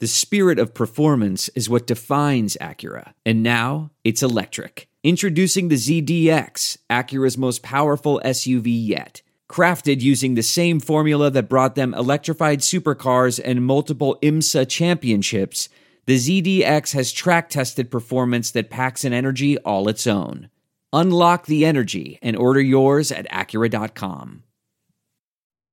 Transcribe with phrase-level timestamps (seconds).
[0.00, 4.88] The spirit of performance is what defines Acura, and now it's electric.
[5.04, 9.20] Introducing the ZDX, Acura's most powerful SUV yet.
[9.46, 15.68] Crafted using the same formula that brought them electrified supercars and multiple IMSA championships,
[16.06, 20.48] the ZDX has track tested performance that packs an energy all its own.
[20.94, 24.44] Unlock the energy and order yours at Acura.com.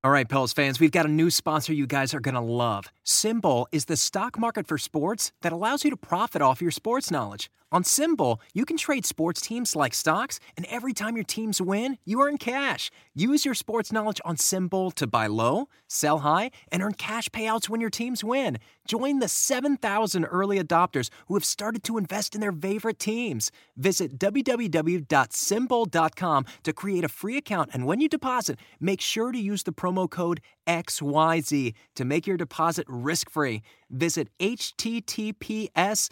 [0.04, 2.92] All right, Pels fans, we've got a new sponsor you guys are going to love.
[3.08, 7.10] SimBull is the stock market for sports that allows you to profit off your sports
[7.10, 7.50] knowledge.
[7.70, 11.98] On SimBull, you can trade sports teams like stocks, and every time your teams win,
[12.06, 12.90] you earn cash.
[13.14, 17.68] Use your sports knowledge on SimBull to buy low, sell high, and earn cash payouts
[17.68, 18.58] when your teams win.
[18.88, 23.52] Join the 7,000 early adopters who have started to invest in their favorite teams.
[23.76, 29.64] Visit www.simbull.com to create a free account, and when you deposit, make sure to use
[29.64, 33.62] the promo code XYZ to make your deposit risk free.
[33.90, 36.10] Visit https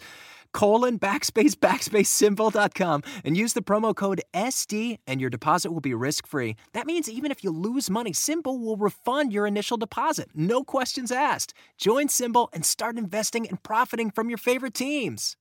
[0.52, 5.94] colon backspace backspace simbull.com and use the promo code SD and your deposit will be
[5.94, 6.56] risk free.
[6.72, 10.30] That means even if you lose money, SimBull will refund your initial deposit.
[10.34, 11.52] No questions asked.
[11.76, 15.36] Join SimBull and start investing and profiting from your favorite teams.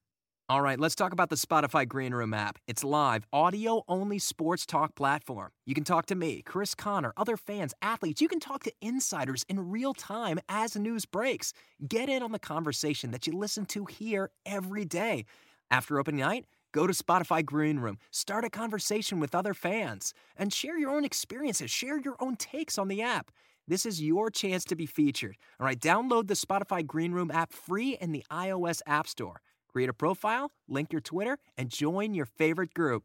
[0.47, 2.59] All right, let's talk about the Spotify Green Room app.
[2.67, 5.49] It's live, audio only sports talk platform.
[5.65, 8.21] You can talk to me, Chris Connor, other fans, athletes.
[8.21, 11.51] You can talk to insiders in real time as news breaks.
[11.87, 15.25] Get in on the conversation that you listen to here every day.
[15.71, 20.53] After opening night, go to Spotify Green Room, start a conversation with other fans, and
[20.53, 23.31] share your own experiences, share your own takes on the app.
[23.67, 25.37] This is your chance to be featured.
[25.59, 29.41] All right, download the Spotify Green Room app free in the iOS App Store.
[29.75, 33.03] Create a profile, link your Twitter, and join your favorite group.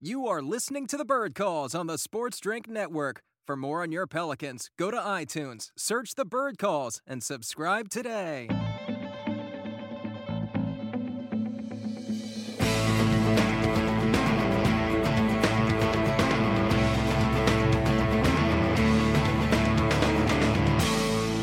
[0.00, 3.24] You are listening to the Bird Calls on the Sports Drink Network.
[3.44, 8.46] For more on your Pelicans, go to iTunes, search the Bird Calls, and subscribe today.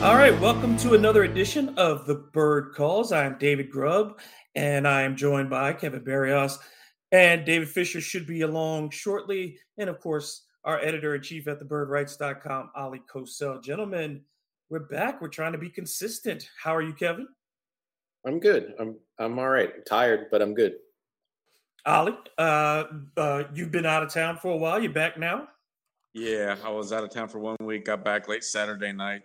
[0.02, 3.12] All right, welcome to another edition of the Bird Calls.
[3.12, 4.18] I'm David Grubb,
[4.60, 6.60] and I am joined by Kevin Barrios
[7.14, 11.62] and David Fisher should be along shortly, and of course our editor in chief at
[11.62, 13.64] thebirdwrites.com, Ali Kosel.
[13.64, 14.22] Gentlemen,
[14.70, 15.22] we're back.
[15.22, 16.50] We're trying to be consistent.
[16.62, 17.30] How are you, Kevin?
[18.28, 18.74] I'm good.
[18.78, 19.72] I'm I'm all right.
[19.74, 20.74] I'm tired, but I'm good.
[21.86, 22.84] Ali, uh,
[23.16, 24.78] uh, you've been out of town for a while.
[24.82, 25.48] You're back now?
[26.14, 27.86] Yeah, I was out of town for one week.
[27.86, 29.22] Got back late Saturday night.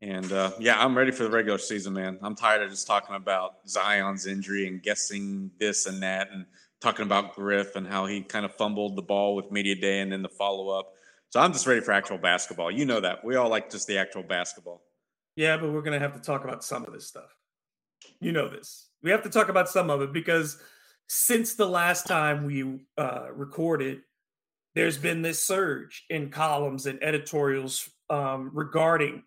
[0.00, 2.18] And uh, yeah, I'm ready for the regular season, man.
[2.22, 6.46] I'm tired of just talking about Zion's injury and guessing this and that, and
[6.80, 10.12] talking about Griff and how he kind of fumbled the ball with media day and
[10.12, 10.92] then the follow up.
[11.30, 12.70] So I'm just ready for actual basketball.
[12.70, 14.82] You know that we all like just the actual basketball.
[15.34, 17.34] Yeah, but we're gonna have to talk about some of this stuff.
[18.20, 18.88] You know this.
[19.02, 20.60] We have to talk about some of it because
[21.08, 24.02] since the last time we uh, recorded,
[24.74, 29.22] there's been this surge in columns and editorials um, regarding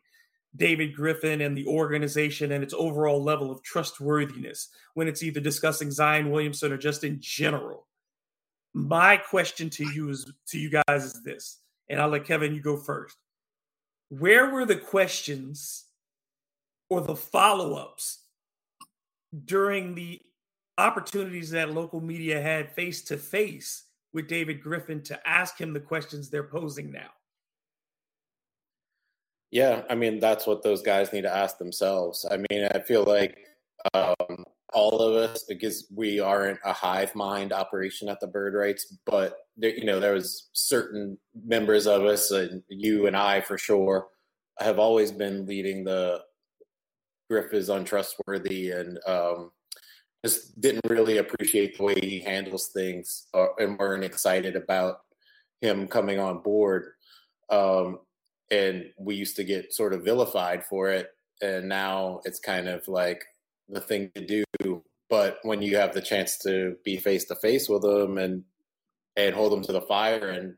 [0.55, 5.91] David Griffin and the organization and its overall level of trustworthiness when it's either discussing
[5.91, 7.87] Zion Williamson or just in general.
[8.73, 12.61] My question to you is to you guys is this, and I'll let Kevin you
[12.61, 13.17] go first.
[14.09, 15.85] Where were the questions
[16.89, 18.25] or the follow-ups
[19.45, 20.21] during the
[20.77, 25.79] opportunities that local media had face to face with David Griffin to ask him the
[25.79, 27.09] questions they're posing now?
[29.51, 32.25] Yeah, I mean that's what those guys need to ask themselves.
[32.29, 33.37] I mean, I feel like
[33.93, 38.97] um, all of us, because we aren't a hive mind operation at the Bird Writes,
[39.05, 43.57] but there, you know, there was certain members of us, and you and I for
[43.57, 44.07] sure,
[44.59, 46.21] have always been leading the
[47.29, 49.51] Griff is untrustworthy and um,
[50.25, 54.99] just didn't really appreciate the way he handles things, uh, and weren't excited about
[55.59, 56.91] him coming on board.
[57.49, 57.99] Um,
[58.51, 61.09] and we used to get sort of vilified for it
[61.41, 63.23] and now it's kind of like
[63.67, 64.83] the thing to do.
[65.09, 68.43] But when you have the chance to be face to face with them and
[69.17, 70.55] and hold them to the fire and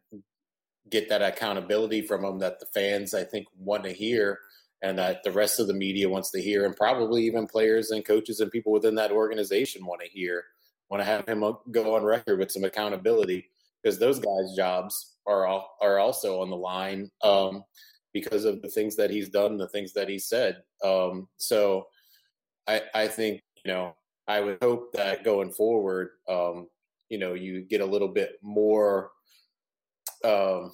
[0.90, 4.38] get that accountability from them that the fans i think want to hear
[4.82, 8.06] and that the rest of the media wants to hear and probably even players and
[8.06, 10.44] coaches and people within that organization want to hear
[10.90, 13.50] want to have him go on record with some accountability
[13.82, 17.64] because those guys jobs are all, are also on the line um,
[18.14, 20.62] because of the things that he's done, the things that he said.
[20.84, 21.88] Um, so
[22.68, 23.96] I, I think you know
[24.28, 26.68] I would hope that going forward, um,
[27.10, 29.12] you know, you get a little bit more
[30.24, 30.72] um,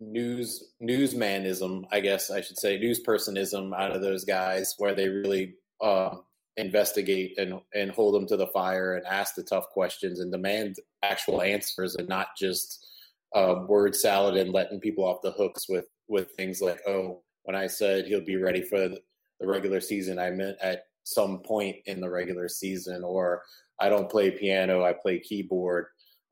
[0.00, 5.54] news newsmanism, I guess I should say, newspersonism out of those guys, where they really
[5.80, 6.16] uh,
[6.56, 10.76] investigate and and hold them to the fire and ask the tough questions and demand
[11.02, 12.86] actual answers and not just
[13.34, 17.56] uh, word salad and letting people off the hooks with with things like oh when
[17.56, 19.00] I said he'll be ready for the
[19.40, 23.42] regular season I meant at some point in the regular season or
[23.80, 25.86] I don't play piano I play keyboard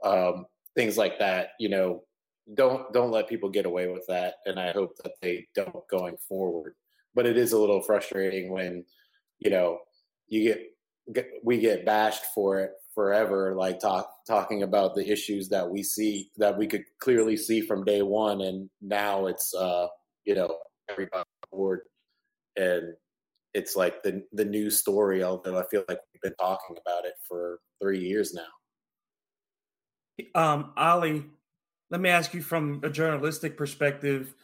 [0.05, 0.47] um,
[0.77, 2.03] things like that you know.
[2.55, 6.17] Don't don't let people get away with that and I hope that they don't going
[6.29, 6.75] forward.
[7.15, 8.85] But it is a little frustrating when
[9.39, 9.79] you know
[10.27, 10.57] you
[11.13, 15.83] get, we get bashed for it forever like talk talking about the issues that we
[15.83, 19.87] see that we could clearly see from day one and now it's uh
[20.25, 20.59] you know
[20.91, 21.81] everybody board.
[22.57, 22.95] And
[23.55, 27.15] it's like the the new story although i feel like we've been talking about it
[27.29, 28.47] for three years now.
[30.35, 31.25] Um ali
[31.91, 34.35] let me ask you from a journalistic perspective.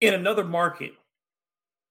[0.00, 0.92] In another market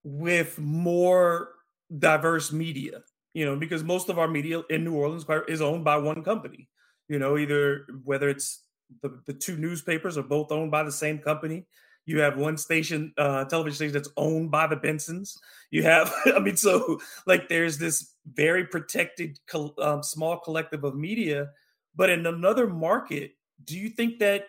[0.03, 1.49] with more
[1.97, 3.03] diverse media,
[3.33, 6.69] you know, because most of our media in New Orleans is owned by one company,
[7.07, 8.63] you know, either whether it's
[9.01, 11.65] the, the two newspapers are both owned by the same company.
[12.05, 15.37] You have one station, uh, television station that's owned by the Bensons.
[15.71, 19.39] You have, I mean, so like there's this very protected
[19.81, 21.49] um, small collective of media.
[21.95, 23.31] But in another market,
[23.63, 24.45] do you think that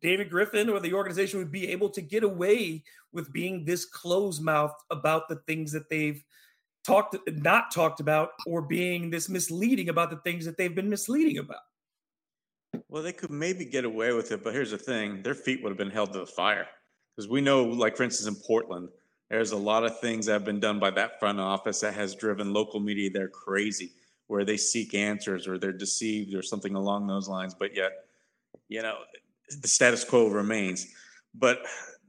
[0.00, 4.42] David Griffin or the organization would be able to get away with being this closed
[4.42, 6.22] mouth about the things that they've
[6.86, 11.38] talked not talked about or being this misleading about the things that they've been misleading
[11.38, 11.62] about.
[12.88, 15.70] Well, they could maybe get away with it, but here's the thing: their feet would
[15.70, 16.66] have been held to the fire
[17.14, 18.88] because we know, like for instance, in Portland,
[19.30, 22.14] there's a lot of things that have been done by that front office that has
[22.14, 23.92] driven local media there crazy,
[24.26, 27.54] where they seek answers or they're deceived or something along those lines.
[27.54, 27.92] But yet,
[28.68, 28.98] you know,
[29.60, 30.86] the status quo remains.
[31.34, 31.64] But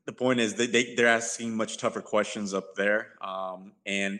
[0.05, 4.19] the point is that they, they're asking much tougher questions up there, um, and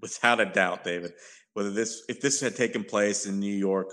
[0.00, 1.12] without a doubt, David,
[1.54, 3.90] whether this if this had taken place in New York,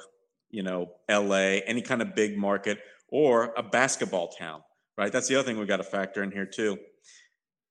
[0.49, 2.79] you know, LA, any kind of big market,
[3.09, 4.61] or a basketball town,
[4.97, 5.11] right?
[5.11, 6.77] That's the other thing we've got to factor in here too.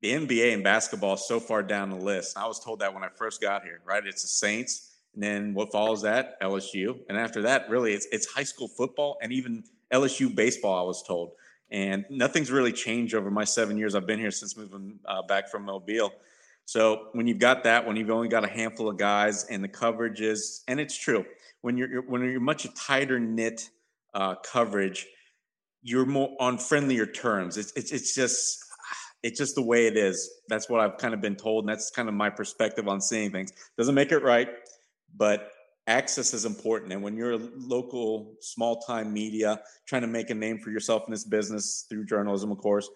[0.02, 2.36] The NBA and basketball so far down the list.
[2.36, 4.06] I was told that when I first got here, right?
[4.06, 8.26] It's the Saints, and then what follows that, LSU, and after that, really, it's it's
[8.26, 10.78] high school football and even LSU baseball.
[10.78, 11.32] I was told,
[11.70, 15.48] and nothing's really changed over my seven years I've been here since moving uh, back
[15.48, 16.12] from Mobile.
[16.66, 19.68] So when you've got that, when you've only got a handful of guys, and the
[19.68, 21.24] coverage is, and it's true,
[21.60, 23.70] when you're when you're much tighter knit
[24.14, 25.06] uh, coverage,
[25.82, 27.56] you're more on friendlier terms.
[27.56, 28.64] It's it's it's just
[29.22, 30.30] it's just the way it is.
[30.48, 33.30] That's what I've kind of been told, and that's kind of my perspective on seeing
[33.30, 33.52] things.
[33.76, 34.48] Doesn't make it right,
[35.16, 35.50] but
[35.86, 36.92] access is important.
[36.92, 41.04] And when you're a local, small time media trying to make a name for yourself
[41.06, 42.88] in this business through journalism, of course,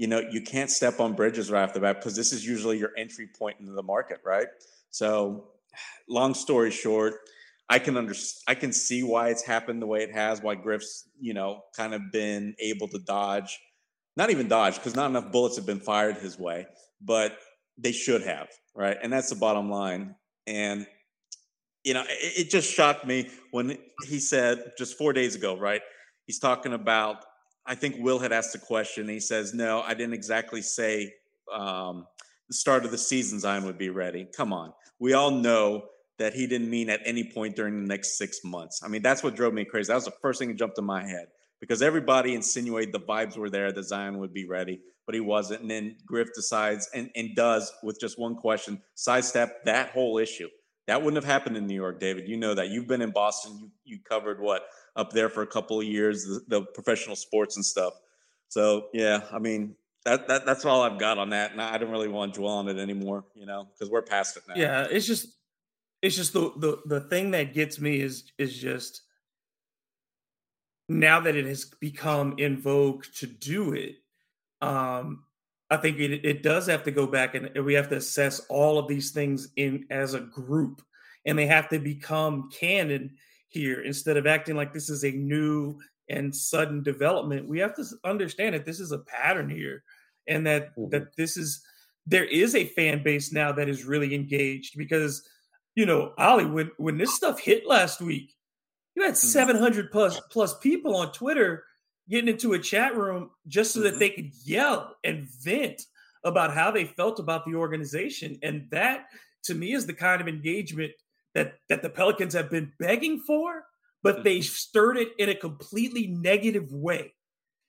[0.00, 2.78] you know, you can't step on bridges right off the bat because this is usually
[2.78, 4.46] your entry point into the market, right?
[4.88, 5.48] So,
[6.08, 7.16] long story short,
[7.68, 8.14] I can under
[8.48, 11.92] I can see why it's happened the way it has, why Griff's, you know, kind
[11.92, 13.60] of been able to dodge,
[14.16, 16.66] not even dodge, because not enough bullets have been fired his way,
[17.02, 17.36] but
[17.76, 18.96] they should have, right?
[19.02, 20.14] And that's the bottom line.
[20.46, 20.86] And
[21.84, 23.76] you know, it, it just shocked me when
[24.08, 25.82] he said just four days ago, right?
[26.24, 27.18] He's talking about
[27.66, 29.08] I think Will had asked a question.
[29.08, 31.12] he says, "No, I didn't exactly say
[31.52, 32.06] um,
[32.48, 35.84] the start of the season Zion would be ready." Come on, we all know
[36.18, 38.82] that he didn't mean at any point during the next six months.
[38.84, 39.88] I mean, that's what drove me crazy.
[39.88, 41.28] That was the first thing that jumped in my head
[41.60, 45.62] because everybody insinuated the vibes were there that Zion would be ready, but he wasn't.
[45.62, 50.48] And then Griff decides and, and does with just one question sidestep that whole issue.
[50.86, 52.28] That wouldn't have happened in New York, David.
[52.28, 52.68] You know that.
[52.68, 53.58] You've been in Boston.
[53.58, 54.62] You you covered what
[54.96, 57.94] up there for a couple of years, the, the professional sports and stuff.
[58.48, 61.90] So yeah, I mean that, that that's all I've got on that, and I don't
[61.90, 64.54] really want to dwell on it anymore, you know, because we're past it now.
[64.56, 65.36] Yeah, it's just
[66.02, 69.02] it's just the the the thing that gets me is is just
[70.88, 73.96] now that it has become in vogue to do it.
[74.60, 75.24] Um,
[75.70, 78.76] I think it, it does have to go back and we have to assess all
[78.76, 80.82] of these things in as a group,
[81.26, 83.16] and they have to become canon
[83.50, 85.78] here instead of acting like this is a new
[86.08, 89.82] and sudden development we have to understand that this is a pattern here
[90.26, 90.88] and that mm-hmm.
[90.90, 91.62] that this is
[92.06, 95.28] there is a fan base now that is really engaged because
[95.74, 98.34] you know ali when when this stuff hit last week
[98.94, 99.28] you had mm-hmm.
[99.28, 101.64] 700 plus plus people on twitter
[102.08, 103.90] getting into a chat room just so mm-hmm.
[103.90, 105.82] that they could yell and vent
[106.24, 109.06] about how they felt about the organization and that
[109.42, 110.92] to me is the kind of engagement
[111.34, 113.64] that that the Pelicans have been begging for,
[114.02, 114.24] but mm-hmm.
[114.24, 117.14] they stirred it in a completely negative way.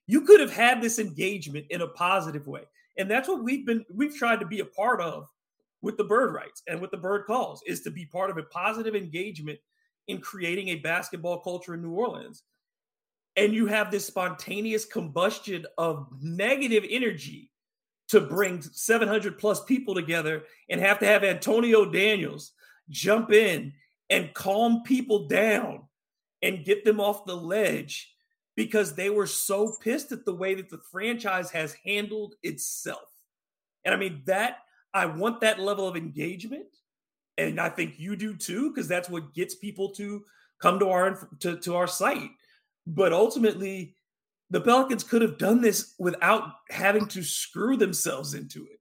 [0.07, 2.63] You could have had this engagement in a positive way.
[2.97, 5.27] And that's what we've been we've tried to be a part of
[5.81, 8.43] with the Bird Writes and with the bird calls is to be part of a
[8.43, 9.59] positive engagement
[10.07, 12.43] in creating a basketball culture in New Orleans.
[13.35, 17.49] And you have this spontaneous combustion of negative energy
[18.09, 22.51] to bring 700 plus people together and have to have Antonio Daniels
[22.91, 23.73] jump in
[24.09, 25.83] and calm people down
[26.41, 28.13] and get them off the ledge
[28.55, 33.09] because they were so pissed at the way that the franchise has handled itself.
[33.85, 34.57] And I mean, that
[34.93, 36.67] I want that level of engagement.
[37.37, 40.23] And I think you do too, because that's what gets people to
[40.61, 42.31] come to our to, to our site.
[42.85, 43.95] But ultimately,
[44.49, 48.79] the Pelicans could have done this without having to screw themselves into it.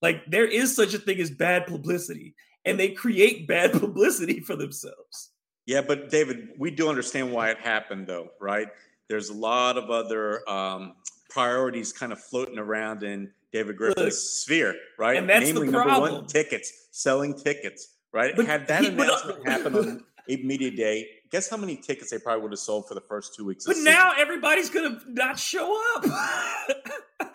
[0.00, 2.34] Like there is such a thing as bad publicity,
[2.68, 5.30] and they create bad publicity for themselves.
[5.66, 8.68] Yeah, but David, we do understand why it happened, though, right?
[9.08, 10.94] There's a lot of other um,
[11.28, 15.16] priorities kind of floating around in David Griffin's Look, sphere, right?
[15.16, 16.00] And that's Namely, the problem.
[16.02, 18.34] number one, tickets, selling tickets, right?
[18.34, 22.52] But Had that announcement happened on media day, guess how many tickets they probably would
[22.52, 23.64] have sold for the first two weeks.
[23.66, 26.04] But now everybody's gonna not show up.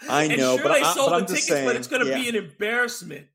[0.10, 2.18] I know, sure but they I, sold the tickets, saying, but it's gonna yeah.
[2.18, 3.28] be an embarrassment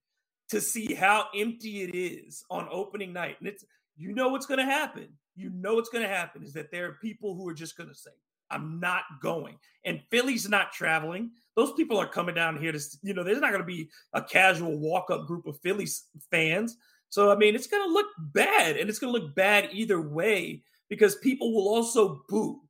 [0.50, 3.36] to see how empty it is on opening night.
[3.38, 3.64] And it's
[3.96, 5.08] you know what's gonna happen.
[5.34, 8.10] You know what's gonna happen is that there are people who are just gonna say,
[8.50, 9.56] I'm not going.
[9.84, 11.30] And Philly's not traveling.
[11.56, 14.22] Those people are coming down here to, you know, there's not going to be a
[14.22, 15.86] casual walk up group of Philly
[16.30, 16.76] fans.
[17.10, 20.00] So, I mean, it's going to look bad and it's going to look bad either
[20.00, 22.60] way because people will also boo.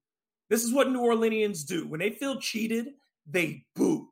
[0.49, 1.87] This is what New Orleanians do.
[1.87, 2.89] When they feel cheated,
[3.27, 4.09] they boo.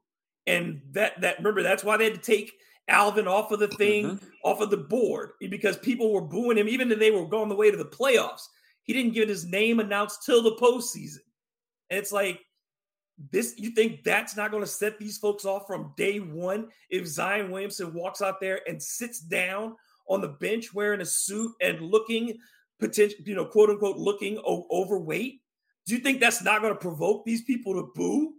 [0.47, 2.53] And that, that, remember, that's why they had to take
[2.89, 4.27] Alvin off of the thing, mm-hmm.
[4.45, 7.55] off of the board, because people were booing him, even if they were going the
[7.55, 8.47] way to the playoffs.
[8.83, 11.19] He didn't get his name announced till the postseason.
[11.91, 12.41] And it's like,
[13.33, 17.07] this you think that's not going to set these folks off from day one if
[17.07, 19.75] Zion Williamson walks out there and sits down
[20.09, 22.39] on the bench wearing a suit and looking
[22.79, 25.41] potential, you know, quote unquote, looking o- overweight?
[25.87, 28.35] Do you think that's not going to provoke these people to boo?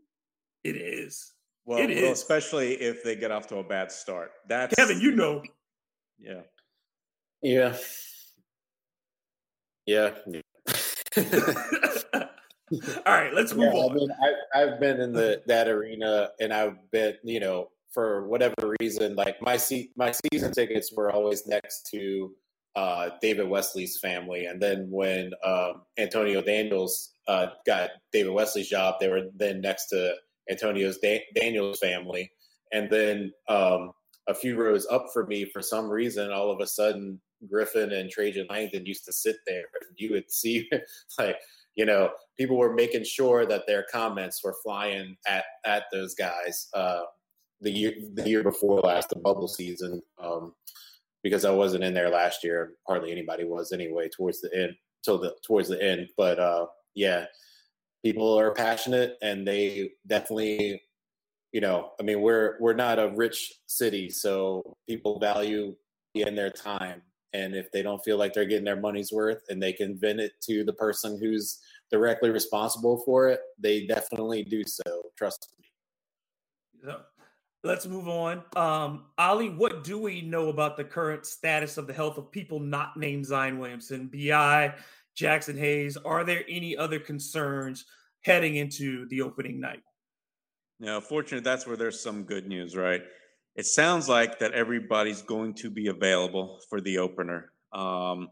[0.63, 1.33] It is.
[1.67, 2.19] Well, it well, is.
[2.21, 4.31] especially if they get off to a bad start.
[4.47, 5.43] That's Kevin, you know.
[6.17, 6.41] Yeah.
[7.43, 7.75] Yeah.
[9.85, 10.11] Yeah.
[13.05, 13.91] All right, let's move yeah, on.
[13.91, 18.27] I mean, I, I've been in the that arena, and I've been, you know, for
[18.27, 22.31] whatever reason, like my se- my season tickets were always next to
[22.75, 28.95] uh, David Wesley's family, and then when um, Antonio Daniels uh, got David Wesley's job,
[28.99, 30.15] they were then next to
[30.49, 32.31] Antonio's da- Daniels family,
[32.71, 33.91] and then um,
[34.27, 38.09] a few rows up for me, for some reason, all of a sudden, Griffin and
[38.09, 40.69] Trajan Langdon used to sit there, and you would see
[41.19, 41.37] like
[41.77, 46.67] you know, people were making sure that their comments were flying at at those guys
[46.73, 47.03] uh,
[47.61, 50.53] the year the year before last, the bubble season, um,
[51.23, 52.73] because I wasn't in there last year.
[52.87, 54.09] Hardly anybody was anyway.
[54.09, 54.73] Towards the end,
[55.03, 57.25] till the towards the end, but uh, yeah,
[58.03, 60.81] people are passionate and they definitely.
[61.53, 65.75] You know, I mean, we're we're not a rich city, so people value
[66.13, 67.01] in their time
[67.33, 70.19] and if they don't feel like they're getting their money's worth and they can vent
[70.19, 71.59] it to the person who's
[71.91, 75.03] directly responsible for it, they definitely do so.
[75.17, 75.65] Trust me.
[76.83, 77.01] So
[77.63, 78.43] let's move on.
[78.55, 82.59] Um, Ali, what do we know about the current status of the health of people
[82.59, 84.73] not named Zion Williamson, BI,
[85.17, 85.97] Jaxson Hayes?
[85.97, 87.85] Are there any other concerns
[88.23, 89.81] heading into the opening night?
[90.79, 93.01] Now, fortunately, that's where there's some good news, right?
[93.55, 97.51] It sounds like that everybody's going to be available for the opener.
[97.73, 98.29] Um,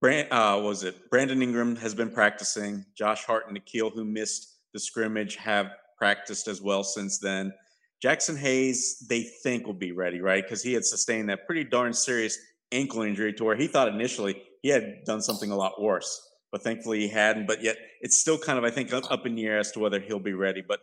[0.00, 2.84] Brand, uh, was it Brandon Ingram has been practicing.
[2.96, 7.52] Josh Hart and Nickeil, who missed the scrimmage, have practiced as well since then.
[8.04, 10.42] Jaxson Hayes, they think will be ready, right?
[10.42, 12.38] Because he had sustained that pretty darn serious
[12.72, 16.60] ankle injury to where he thought initially he had done something a lot worse, but
[16.60, 17.46] thankfully he hadn't.
[17.46, 20.00] But yet it's still kind of, I think, up in the air as to whether
[20.00, 20.60] he'll be ready.
[20.60, 20.80] But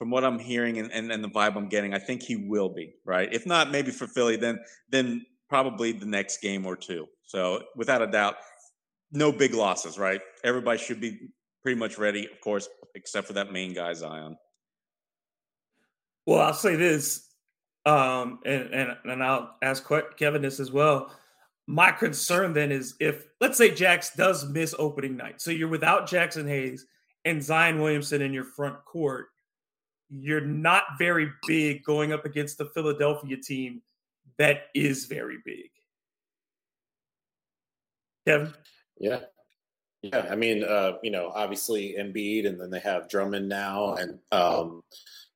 [0.00, 2.70] from what I'm hearing and, and, and the vibe I'm getting, I think he will
[2.70, 3.32] be, right?
[3.32, 4.58] If not, maybe for Philly, then
[4.88, 7.06] then probably the next game or two.
[7.22, 8.34] So without a doubt,
[9.12, 10.20] no big losses, right?
[10.42, 11.30] Everybody should be
[11.62, 14.36] pretty much ready, of course, except for that main guy, Zion.
[16.26, 17.28] Well, I'll say this,
[17.86, 21.12] um, and, and and I'll ask Kevin this as well.
[21.70, 26.08] My concern then is if let's say Jax does miss opening night, so you're without
[26.08, 26.84] Jaxson Hayes
[27.24, 29.26] and Zion Williamson in your front court,
[30.08, 33.82] you're not very big going up against the Philadelphia team
[34.36, 35.70] that is very big.
[38.26, 38.52] Kevin.
[38.98, 39.20] Yeah.
[40.02, 40.26] Yeah.
[40.28, 44.82] I mean, uh, you know, obviously Embiid, and then they have Drummond now, and um,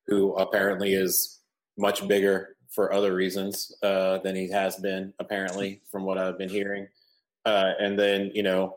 [0.07, 1.39] who apparently is
[1.77, 6.49] much bigger for other reasons uh, than he has been, apparently, from what I've been
[6.49, 6.87] hearing.
[7.45, 8.75] Uh, and then, you know,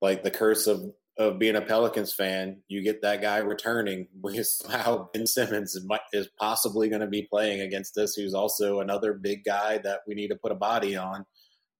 [0.00, 4.60] like the curse of of being a Pelicans fan, you get that guy returning because
[4.68, 5.78] how Ben Simmons
[6.12, 10.14] is possibly going to be playing against us, who's also another big guy that we
[10.14, 11.24] need to put a body on.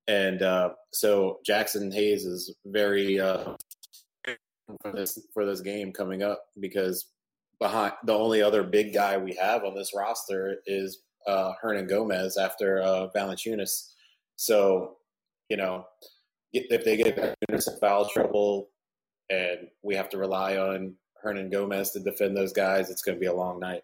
[0.07, 3.55] And uh, so Jaxson Hayes is very uh,
[4.83, 7.11] for this for this game coming up because
[7.59, 12.81] behind the only other big guy we have on this roster is uh, Hernangomez after
[12.81, 13.93] uh, Valanciunas.
[14.37, 14.97] So
[15.49, 15.87] you know
[16.53, 18.71] if they get into foul trouble
[19.29, 23.27] and we have to rely on Hernangomez to defend those guys, it's going to be
[23.27, 23.83] a long night.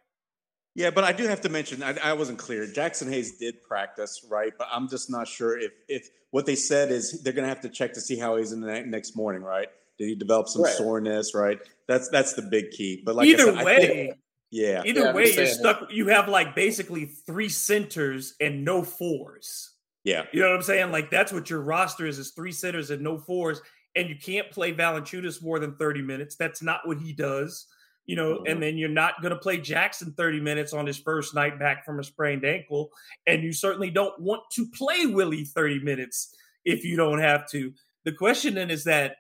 [0.77, 2.65] Yeah, but I do have to mention I, I, wasn't clear.
[2.65, 4.53] Jaxson Hayes did practice, right?
[4.57, 7.63] But I'm just not sure if if what they said is they're going to have
[7.63, 9.67] to check to see how he's in the next morning, right?
[9.99, 10.73] Did he develop some right.
[10.73, 11.59] soreness, right?
[11.89, 13.03] That's that's the big key.
[13.05, 14.15] But like either said, way, think,
[14.51, 15.89] yeah, either yeah, way, you're stuck.
[15.91, 19.75] You have like basically three centers and no fours.
[20.05, 20.93] Yeah, you know what I'm saying?
[20.93, 23.61] Like that's what your roster is: is three centers and no fours
[23.97, 26.37] and you can't play Valanciunas more than 30 minutes.
[26.37, 27.67] That's not what he does,
[28.07, 28.47] you know, mm-hmm.
[28.47, 31.85] and then you're not going to play Jaxson 30 minutes on his first night back
[31.85, 32.91] from a sprained ankle.
[33.27, 37.73] And you certainly don't want to play Willy 30 minutes if you don't have to.
[38.05, 39.17] The question then is that,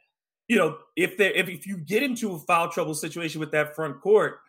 [0.48, 3.74] you know, if there if, if you get into a foul trouble situation with that
[3.74, 4.40] front court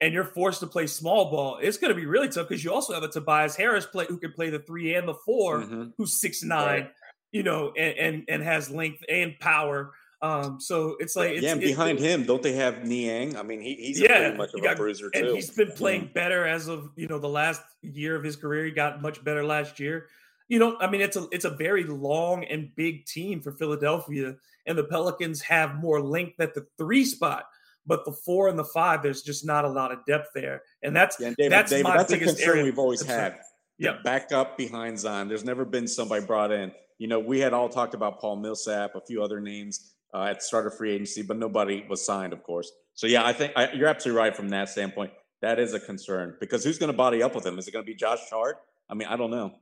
[0.00, 2.72] and you're forced to play small ball, it's going to be really tough because you
[2.72, 5.84] also have a Tobias Harris play who can play the three and the 4 mm-hmm.
[5.96, 6.82] who's six nine.
[6.82, 6.90] Right
[7.36, 9.92] you know, and and, and has length and power.
[10.22, 13.36] Um, so it's like it's, yeah, and behind him, don't they have Niang?
[13.36, 15.34] I mean, he, he's yeah, pretty much of got, a bruiser and too.
[15.34, 16.12] He's been playing mm-hmm.
[16.14, 18.64] better as of you know the last year of his career.
[18.64, 20.06] He got much better last year.
[20.48, 24.36] You know, I mean, it's a it's a very long and big team for Philadelphia,
[24.64, 27.44] and the Pelicans have more length at the three spot.
[27.86, 30.94] But the four and the five, there's just not a lot of depth there, and
[30.94, 32.64] that's yeah, David, that's David, my that's biggest a concern area.
[32.64, 33.38] we've always had.
[33.78, 35.28] Yeah, back up behind Zion.
[35.28, 38.94] There's never been somebody brought in you know, we had all talked about Paul Millsap,
[38.94, 42.42] a few other names uh, at start of free agency, but nobody was signed, of
[42.42, 42.70] course.
[42.94, 45.12] So yeah, I think I, you're absolutely right from that standpoint.
[45.42, 47.58] That is a concern because who's going to body up with him?
[47.58, 48.56] Is it going to be Josh Hart?
[48.88, 49.52] I mean, I don't know.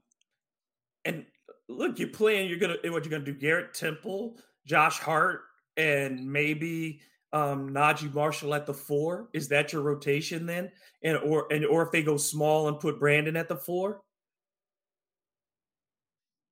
[1.04, 1.26] And
[1.68, 2.48] look, you're playing.
[2.48, 3.34] You're gonna what you're gonna do?
[3.34, 5.42] Garrett Temple, Josh Hart,
[5.76, 7.00] and maybe
[7.34, 9.28] um, Naji Marshall at the four.
[9.34, 10.70] Is that your rotation then?
[11.02, 14.00] And or and or if they go small and put Brandon at the four?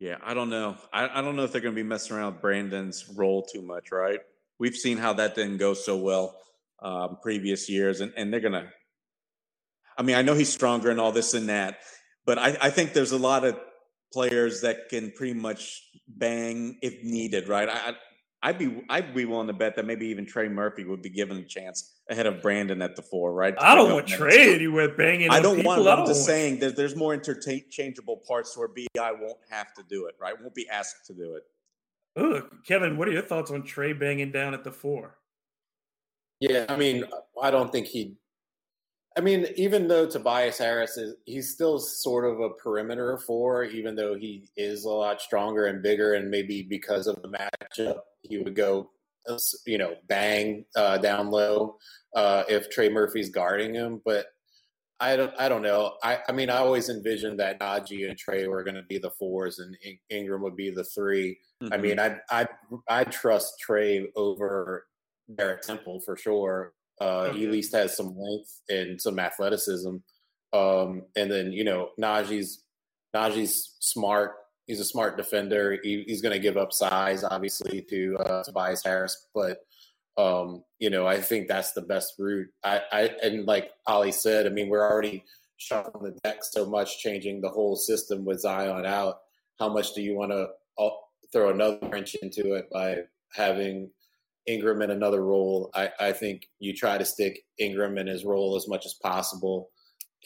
[0.01, 0.77] Yeah, I don't know.
[0.93, 3.63] I, I don't know if they're going to be messing around with Brandon's role too
[3.63, 4.19] much, right?
[4.59, 6.37] We've seen how that didn't go so well
[6.83, 8.67] um, previous years, and, and they're going to.
[9.97, 11.79] I mean, I know he's stronger and all this and that,
[12.27, 13.57] but I, I think there's a lot of
[14.13, 17.69] players that can pretty much bang if needed, right?
[17.69, 17.95] I,
[18.43, 21.37] I'd be I'd be willing to bet that maybe even Trey Murphy would be given
[21.37, 23.55] a chance ahead of Brandon at the four, right?
[23.59, 25.31] I don't want Trey anywhere banging.
[25.31, 25.87] I don't want.
[25.87, 30.17] I'm just saying that there's more interchangeable parts where Bi won't have to do it,
[30.21, 30.35] right?
[30.41, 31.43] Won't be asked to do it.
[32.21, 35.19] Ooh, Kevin, what are your thoughts on Trey banging down at the four?
[36.41, 37.05] Yeah, I mean,
[37.41, 38.17] I don't think he
[39.17, 43.95] I mean, even though Tobias Harris is, he's still sort of a perimeter four, even
[43.95, 48.39] though he is a lot stronger and bigger, and maybe because of the matchup, he
[48.39, 48.91] would go,
[49.67, 51.77] you know, bang uh, down low
[52.17, 54.01] uh, if Trey Murphy's guarding him.
[54.05, 54.27] But
[55.01, 55.95] I don't, I don't know.
[56.03, 59.11] I, I mean, I always envisioned that Naji and Trey were going to be the
[59.11, 59.77] fours, and
[60.11, 61.73] Ingram would be the 3 mm-hmm.
[61.73, 62.47] I mean, I, I,
[62.89, 64.87] I trust Trey over
[65.37, 66.73] Garrett Temple for sure.
[67.01, 69.97] Uh, He at least has some length and some athleticism.
[70.53, 72.63] Um, and then you know Naji's
[73.15, 74.33] Naji's smart.
[74.67, 75.79] He's a smart defender.
[75.83, 79.29] He, he's going to give up size, obviously, to uh, Tobias Harris.
[79.35, 79.59] But
[80.17, 82.49] um, you know, I think that's the best route.
[82.63, 85.25] I, I and like Ali said, I mean, we're already
[85.57, 89.19] shuffling the deck so much, changing the whole system with Zion out.
[89.59, 90.49] How much do you want to
[90.79, 90.91] uh,
[91.33, 92.99] throw another wrench into it by
[93.35, 93.91] having
[94.47, 95.71] Ingram in another role.
[95.75, 99.71] I, I think you try to stick Ingram in his role as much as possible,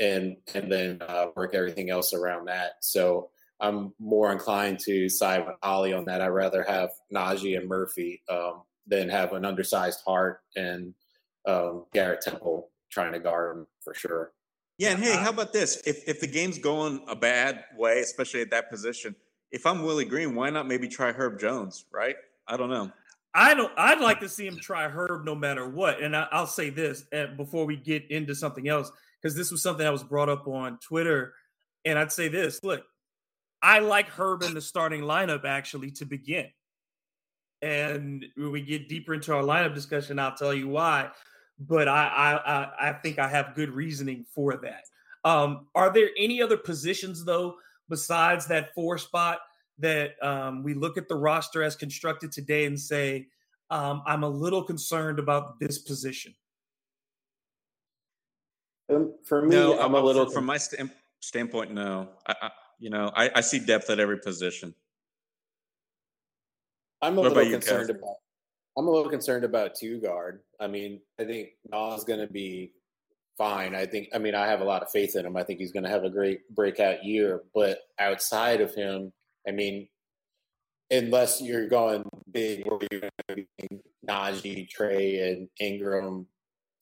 [0.01, 2.72] and and then uh, work everything else around that.
[2.81, 6.20] So I'm more inclined to side with Ali on that.
[6.20, 10.94] I'd rather have Naji and Murphy um, than have an undersized Hart and
[11.46, 14.32] um, Garrett Temple trying to guard him for sure.
[14.78, 15.82] Yeah, and hey, how about this?
[15.86, 19.16] If if the game's going a bad way, especially at that position,
[19.50, 21.86] if I'm Willie Green, why not maybe try Herb Jones?
[21.90, 22.16] Right?
[22.46, 22.92] I don't know.
[23.34, 23.72] I don't.
[23.78, 26.02] I'd like to see him try Herb no matter what.
[26.02, 28.90] And I, will say this uh, before we get into something else,
[29.20, 31.34] because this was something that was brought up on Twitter.
[31.86, 32.84] And I'd say this: Look,
[33.62, 36.46] I like Herb in the starting lineup actually to begin.
[37.62, 41.10] And when we get deeper into our lineup discussion, I'll tell you why.
[41.58, 44.84] But I, I, I think I have good reasoning for that.
[45.28, 47.56] Um, are there any other positions though
[47.88, 49.38] besides that four spot
[49.78, 53.28] that um, we look at the roster as constructed today and say,
[53.70, 56.34] um, I'm a little concerned about this position?
[58.88, 60.90] Um, for me, no, I'm a little from, from my st-
[61.20, 61.72] standpoint.
[61.72, 64.74] No, I, I you know I, I, see depth at every position.
[67.02, 68.16] I'm a what little concerned about.
[68.76, 70.40] I'm a little concerned about two guard.
[70.60, 72.72] I mean, I think Nas going to be
[73.38, 73.74] fine.
[73.74, 74.08] I think.
[74.14, 75.36] I mean, I have a lot of faith in him.
[75.36, 77.42] I think he's going to have a great breakout year.
[77.54, 79.12] But outside of him,
[79.48, 79.88] I mean,
[80.90, 86.26] unless you're going big, where you're going to be Naji, Trey, and Ingram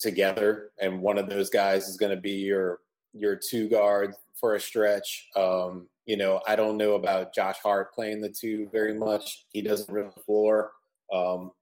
[0.00, 2.80] together, and one of those guys is going to be your
[3.14, 5.28] your two guard for a stretch.
[5.36, 9.46] Um, you know, I don't know about Josh Hart playing the two very much.
[9.50, 10.72] He doesn't run the floor.
[11.12, 11.52] Um,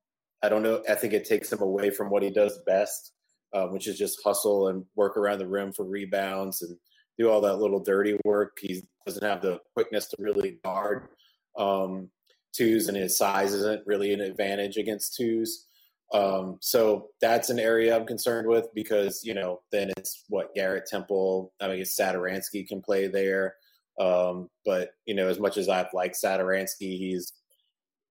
[0.42, 0.82] I don't know.
[0.88, 3.12] I think it takes him away from what he does best,
[3.52, 6.76] uh, which is just hustle and work around the rim for rebounds and
[7.18, 8.56] do all that little dirty work.
[8.60, 11.08] He doesn't have the quickness to really guard
[11.56, 12.10] um,
[12.52, 15.66] twos, and his size isn't really an advantage against twos.
[16.12, 20.86] Um, so that's an area I'm concerned with because you know then it's what Garrett
[20.86, 21.52] Temple.
[21.60, 23.54] I mean, Satoransky can play there,
[23.98, 27.32] um, but you know as much as I've liked Satoransky, he's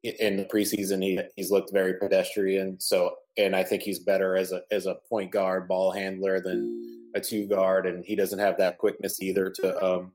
[0.03, 2.79] in the preseason he he's looked very pedestrian.
[2.79, 7.09] So and I think he's better as a as a point guard, ball handler than
[7.15, 10.13] a two guard, and he doesn't have that quickness either to um,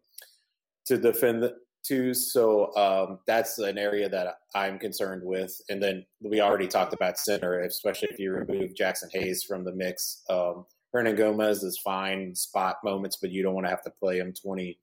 [0.87, 1.51] to defend
[1.87, 2.14] too.
[2.14, 5.61] So um, that's an area that I'm concerned with.
[5.68, 9.72] And then we already talked about center, especially if you remove Jaxson Hayes from the
[9.72, 10.22] mix.
[10.29, 14.33] Um, Hernangomez is fine spot moments, but you don't want to have to play him
[14.33, 14.79] 20,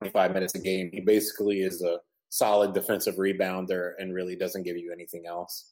[0.00, 0.90] 25 minutes a game.
[0.92, 5.70] He basically is a solid defensive rebounder and really doesn't give you anything else.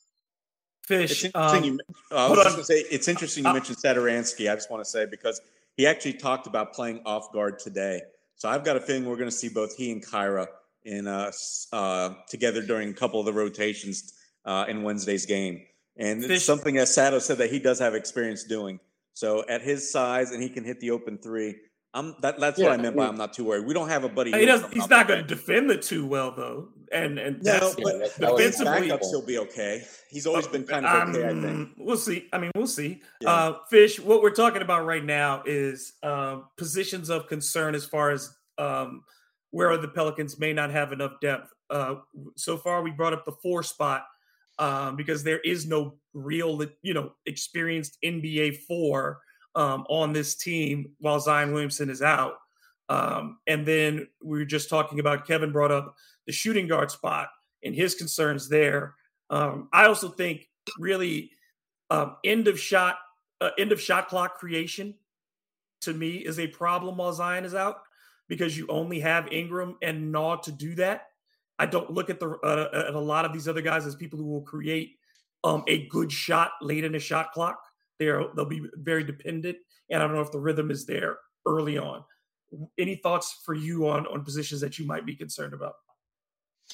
[0.86, 1.24] Fish.
[1.24, 1.78] It's interesting, um, you,
[2.10, 4.50] uh, I was just say, it's interesting you uh, mentioned Satoransky.
[4.50, 5.40] I just want to say because
[5.76, 8.02] he actually talked about playing off guard today.
[8.34, 10.46] So I've got a feeling we're going to see both he and Kira
[10.84, 11.30] in uh,
[11.72, 14.14] uh, together during a couple of the rotations
[14.44, 15.62] uh, in Wednesday's game.
[15.96, 18.80] And it's something that Sato said that he does have experience doing.
[19.14, 21.56] So at his size, and he can hit the open three.
[21.94, 23.66] I'm that, that's yeah, what I meant by I'm not too worried.
[23.66, 24.32] We don't have a buddy.
[24.32, 27.74] He does, he's not going to defend the two well though, and and no, that's,
[27.74, 29.82] but yeah, defensively, backups he'll be okay.
[30.08, 31.22] He's always been kind of okay.
[31.22, 32.28] Um, I think we'll see.
[32.32, 33.02] I mean, we'll see.
[33.20, 33.30] Yeah.
[33.30, 38.10] Uh, Fish, what we're talking about right now is uh, positions of concern as far
[38.10, 39.02] as um,
[39.52, 41.52] where the Pelicans may not have enough depth.
[41.70, 41.96] Uh,
[42.36, 44.04] so far, we brought up the four spot
[44.58, 49.20] um, because there is no real, you know, experienced NBA four
[49.54, 52.34] um, on this team while Zion Williamson is out.
[52.88, 55.94] Um, and then we were just talking about Kevin brought up
[56.26, 57.28] the shooting guard spot
[57.62, 58.94] and his concerns there.
[59.30, 61.30] Um, I also think really
[61.90, 62.96] um, end of shot,
[63.42, 64.94] uh, end of shot clock creation
[65.82, 67.82] to me is a problem while Zion is out
[68.32, 71.08] because you only have Ingram and Naw to do that.
[71.58, 74.18] I don't look at the uh, at a lot of these other guys as people
[74.18, 74.96] who will create
[75.44, 77.60] um, a good shot late in the shot clock.
[77.98, 79.58] They're they'll be very dependent,
[79.90, 82.04] and I don't know if the rhythm is there early on.
[82.78, 85.74] Any thoughts for you on on positions that you might be concerned about,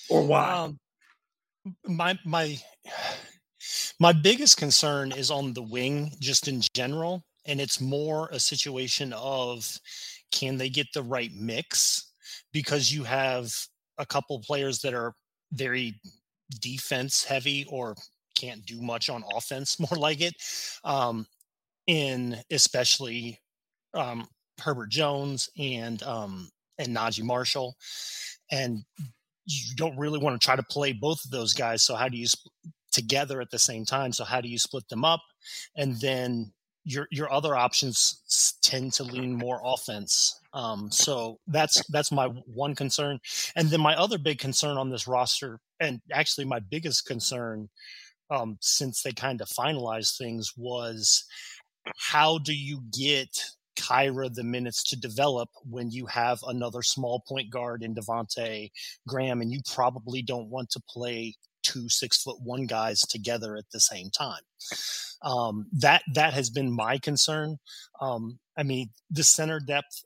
[0.08, 0.52] or why?
[0.52, 0.78] Um,
[1.88, 2.56] my my
[3.98, 9.12] my biggest concern is on the wing, just in general, and it's more a situation
[9.12, 9.66] of
[10.30, 12.12] can they get the right mix?
[12.52, 13.52] Because you have
[13.98, 15.14] a couple players that are
[15.52, 15.94] very
[16.60, 17.94] defense heavy or
[18.34, 20.34] can't do much on offense, more like it.
[20.84, 21.26] Um,
[21.86, 23.40] in especially
[23.94, 24.28] um,
[24.60, 27.74] Herbert Jones and um, and Naji Marshall,
[28.52, 28.84] and
[29.46, 31.82] you don't really want to try to play both of those guys.
[31.82, 32.52] So how do you sp-
[32.92, 34.12] together at the same time?
[34.12, 35.20] So how do you split them up?
[35.76, 36.52] And then
[36.84, 40.40] your your other options tend to lean more offense.
[40.52, 43.18] Um, so that's that's my one concern.
[43.56, 47.68] And then my other big concern on this roster, and actually my biggest concern
[48.30, 51.24] um, since they kind of finalized things, was
[51.96, 53.28] how do you get
[53.78, 58.70] Kira the minutes to develop when you have another small point guard in Devonte
[59.06, 61.34] Graham, and you probably don't want to play
[61.68, 64.42] two six foot one guys together at the same time.
[65.22, 67.58] Um, that that has been my concern.
[68.00, 70.04] Um, I mean, the center depth.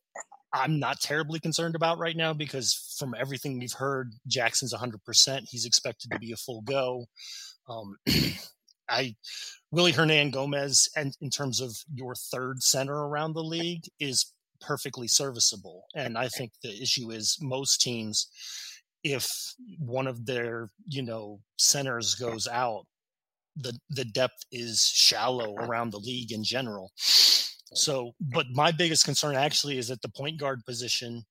[0.55, 5.47] I'm not terribly concerned about right now because from everything we've heard, Jaxson's 100%.
[5.49, 7.07] He's expected to be a full go.
[7.67, 7.97] Um,
[8.91, 9.15] I
[9.71, 15.85] Willy Hernangomez, and in terms of your third center around the league, is perfectly serviceable.
[15.95, 18.29] And I think the issue is most teams
[19.05, 22.85] if one of their you know centers goes out
[23.57, 26.91] the the depth is shallow around the league in general
[27.75, 31.25] So, but my biggest concern actually is at the point guard position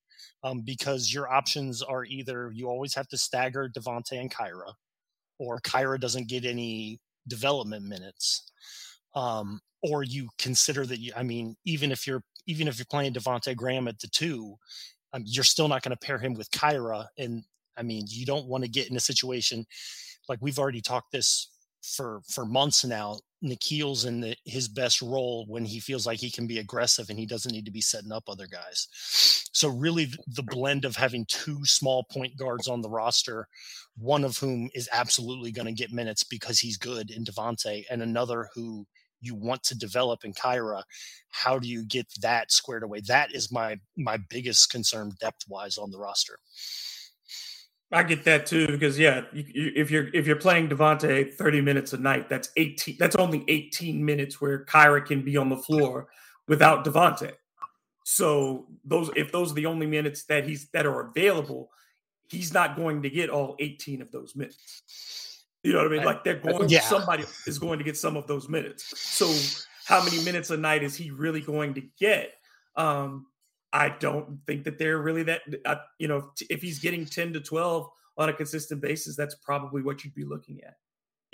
[0.44, 4.74] um, because your options are either you always have to stagger Devonte and Kira,
[5.40, 8.52] or Kira doesn't get any development minutes.
[9.16, 13.14] Um, or you consider that you, I mean, even if you're even if you're playing
[13.14, 14.56] Devonte Graham at the two,
[15.14, 17.06] um, you're still not going to pair him with Kira.
[17.18, 17.44] And
[17.82, 19.66] I mean, you don't want to get in a situation
[20.30, 21.50] like we've already talked this
[21.82, 23.18] for for months now.
[23.44, 27.18] Nickeil's in the, his best role when he feels like he can be aggressive and
[27.18, 28.88] he doesn't need to be setting up other guys.
[29.52, 33.48] So really, the blend of having two small point guards on the roster,
[33.98, 38.04] one of whom is absolutely going to get minutes because he's good in Devonte, and
[38.04, 38.86] another who
[39.22, 40.84] you want to develop in Kira,
[41.30, 43.02] how do you get that squared away?
[43.08, 46.38] That is my my biggest concern depth wise on the roster.
[47.92, 51.62] I get that too because yeah, you, you, if you're if you're playing Devonte 30
[51.62, 52.96] minutes a night, that's 18.
[52.98, 56.08] That's only 18 minutes where Kira can be on the floor
[56.48, 57.34] without Devonte.
[58.06, 61.70] So those if those are the only minutes that he's that are available,
[62.30, 65.44] he's not going to get all 18 of those minutes.
[65.64, 66.06] You know what I mean?
[66.06, 66.82] Like they're going yeah.
[66.82, 68.98] somebody is going to get some of those minutes.
[69.00, 69.32] So
[69.86, 72.34] how many minutes a night is he really going to get?
[72.76, 73.28] Um,
[73.74, 75.42] I don't think that they're really that.
[75.66, 79.82] Uh, you know, if he's getting ten to twelve on a consistent basis, that's probably
[79.82, 80.76] what you'd be looking at.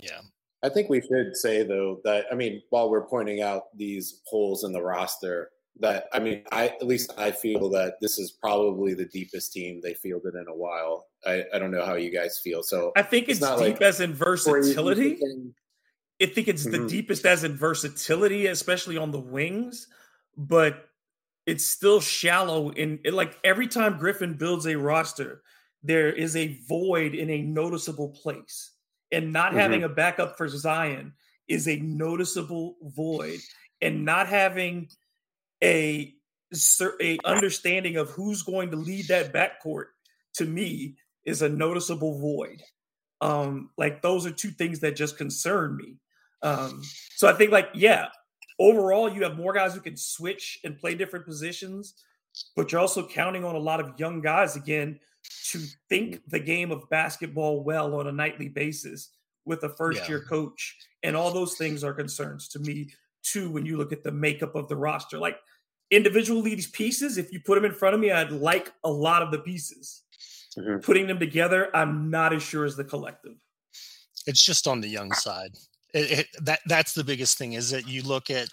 [0.02, 0.22] Yeah.
[0.64, 4.64] I think we should say though that I mean, while we're pointing out these holes
[4.64, 8.94] in the roster, that I mean, I at least I feel that this is probably
[8.94, 11.08] the deepest team they fielded in a while.
[11.26, 12.64] I, I don't know how you guys feel.
[12.64, 15.20] So I think it's, it's deep like as in versatility.
[16.20, 16.84] I think it's mm-hmm.
[16.84, 19.88] the deepest as in versatility, especially on the wings.
[20.36, 20.87] But
[21.48, 25.42] it's still shallow in it, like every time Griffin builds a roster,
[25.82, 28.74] there is a void in a noticeable place.
[29.12, 29.60] And not mm-hmm.
[29.60, 31.14] having a backup for Zion
[31.48, 33.40] is a noticeable void.
[33.82, 34.90] And not having
[35.64, 36.14] a
[37.02, 39.88] a understanding of who's going to lead that backcourt
[40.36, 42.62] to me is a noticeable void.
[43.22, 45.98] Um, like those are two things that just concern me.
[46.42, 46.82] Um,
[47.16, 48.08] so I think like, yeah,
[48.60, 51.94] overall, you have more guys who can switch and play different positions,
[52.56, 55.00] but you're also counting on a lot of young guys again
[55.46, 59.10] to think the game of basketball well on a nightly basis
[59.46, 60.10] with a first yeah.
[60.10, 60.78] year coach.
[61.04, 62.90] And all those things are concerns to me
[63.24, 65.18] too when you look at the makeup of the roster.
[65.18, 65.38] Like
[65.92, 69.22] individually, these pieces, if you put them in front of me, I'd like a lot
[69.22, 70.04] of the pieces.
[70.58, 70.80] Mm-hmm.
[70.80, 73.36] Putting them together, I'm not as sure as the collective.
[74.26, 75.52] It's just on the young side
[75.94, 78.50] it, it, that that's the biggest thing is that you look at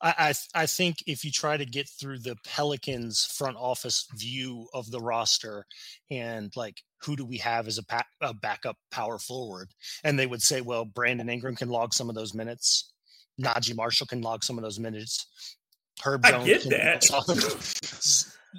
[0.00, 4.68] I, I, I think if you try to get through the Pelicans front office view
[4.72, 5.66] of the roster
[6.10, 9.70] and like who do we have as a, pa- a backup power forward,
[10.04, 12.92] and they would say, well, Brandon Ingram can log some of those minutes,
[13.40, 15.56] Naji Marshall can log some of those minutes,
[16.02, 16.44] Herb Jones.
[16.44, 17.04] I get that.
[17.04, 17.38] Some,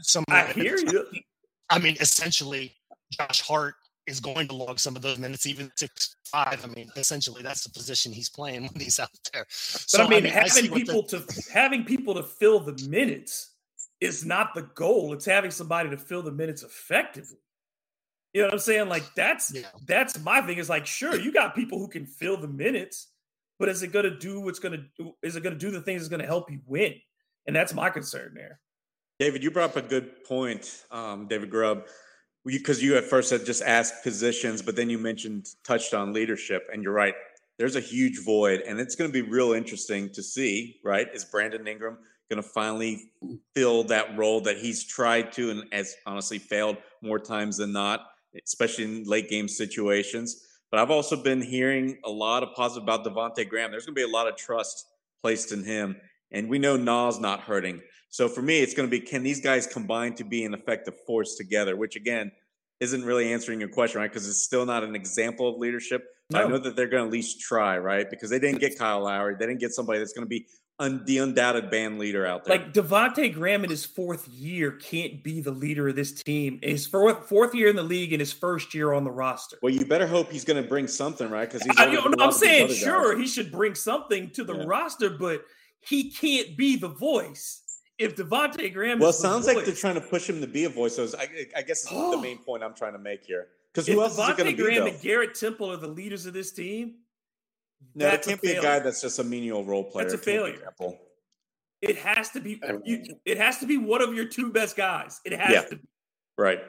[0.02, 1.06] some I hear you.
[1.70, 2.76] I mean, essentially,
[3.12, 3.76] Josh Hart
[4.10, 6.60] is going to log some of those minutes, even six five.
[6.64, 9.46] I mean, essentially, that's the position he's playing when he's out there.
[9.50, 12.60] So, but I mean, I mean having I people the, to having people to fill
[12.60, 13.54] the minutes
[14.02, 15.14] is not the goal.
[15.14, 17.38] It's having somebody to fill the minutes effectively.
[18.34, 18.90] You know what I'm saying?
[18.90, 19.64] Like that's yeah.
[19.88, 20.58] that's my thing.
[20.58, 23.08] Is like, sure, you got people who can fill the minutes,
[23.58, 25.14] but is it going to do what's going to do?
[25.24, 26.96] Is it going to do the things that's going to help you win?
[27.48, 28.60] And that's my concern there.
[29.20, 31.86] David, you brought up a good point, um, David Grubb
[32.46, 36.68] because you at first had just asked positions, but then you mentioned touched on leadership,
[36.72, 37.16] and you're right.
[37.58, 40.80] There's a huge void, and it's going to be real interesting to see.
[40.84, 41.98] Right, is Brandon Ingram
[42.30, 43.12] going to finally
[43.56, 48.02] fill that role that he's tried to and has honestly failed more times than not,
[48.46, 50.46] especially in late game situations.
[50.70, 53.72] But I've also been hearing a lot of positive about Devonte Graham.
[53.72, 54.86] There's going to be a lot of trust
[55.24, 55.96] placed in him,
[56.32, 57.82] and we know Nas not hurting.
[58.10, 60.96] So for me, it's going to be can these guys combine to be an effective
[61.06, 61.76] force together?
[61.76, 62.32] Which again
[62.80, 64.10] isn't really answering your question, right?
[64.10, 66.06] Because it's still not an example of leadership.
[66.32, 66.44] No.
[66.44, 68.10] I know that they're going to at least try, right?
[68.10, 70.46] Because they didn't get Kyle Lowry, they didn't get somebody that's going to be
[70.80, 72.58] un- the undoubted band leader out there.
[72.58, 76.60] Like Devonte Graham in his fourth year can't be the leader of this team.
[76.64, 79.58] His fourth fourth year in the league and his first year on the roster.
[79.62, 81.50] Well, you better hope he's going to bring something, right?
[81.50, 81.76] Because he's.
[81.78, 83.22] I, know, I'm saying sure guys.
[83.22, 84.66] he should bring something to the yeah.
[84.66, 85.44] roster, but
[85.82, 87.62] he can't be the voice
[88.00, 88.98] if Devonte Graham.
[89.00, 90.96] Well, it sounds voice, like they're trying to push him to be a voice.
[90.96, 93.50] So I, I guess oh, the main point I'm trying to make here.
[93.72, 94.64] Because who else Devonte is going to be?
[94.64, 96.96] Graham and Garrett Temple are the leaders of this team.
[97.94, 100.06] No, it can't a be a guy that's just a menial role player.
[100.06, 100.74] That's a failure.
[101.82, 102.62] It has to be.
[102.84, 105.22] You, it has to be one of your two best guys.
[105.24, 105.76] It has yeah, to.
[105.76, 105.82] Be.
[106.38, 106.60] Right.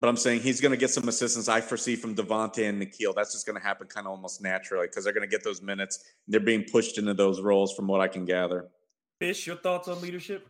[0.00, 1.48] But I'm saying he's going to get some assistance.
[1.48, 3.14] I foresee from Devonte and Nickeil.
[3.14, 5.60] That's just going to happen kind of almost naturally because they're going to get those
[5.60, 6.04] minutes.
[6.28, 8.68] They're being pushed into those roles, from what I can gather.
[9.20, 10.48] Fish, your thoughts on leadership?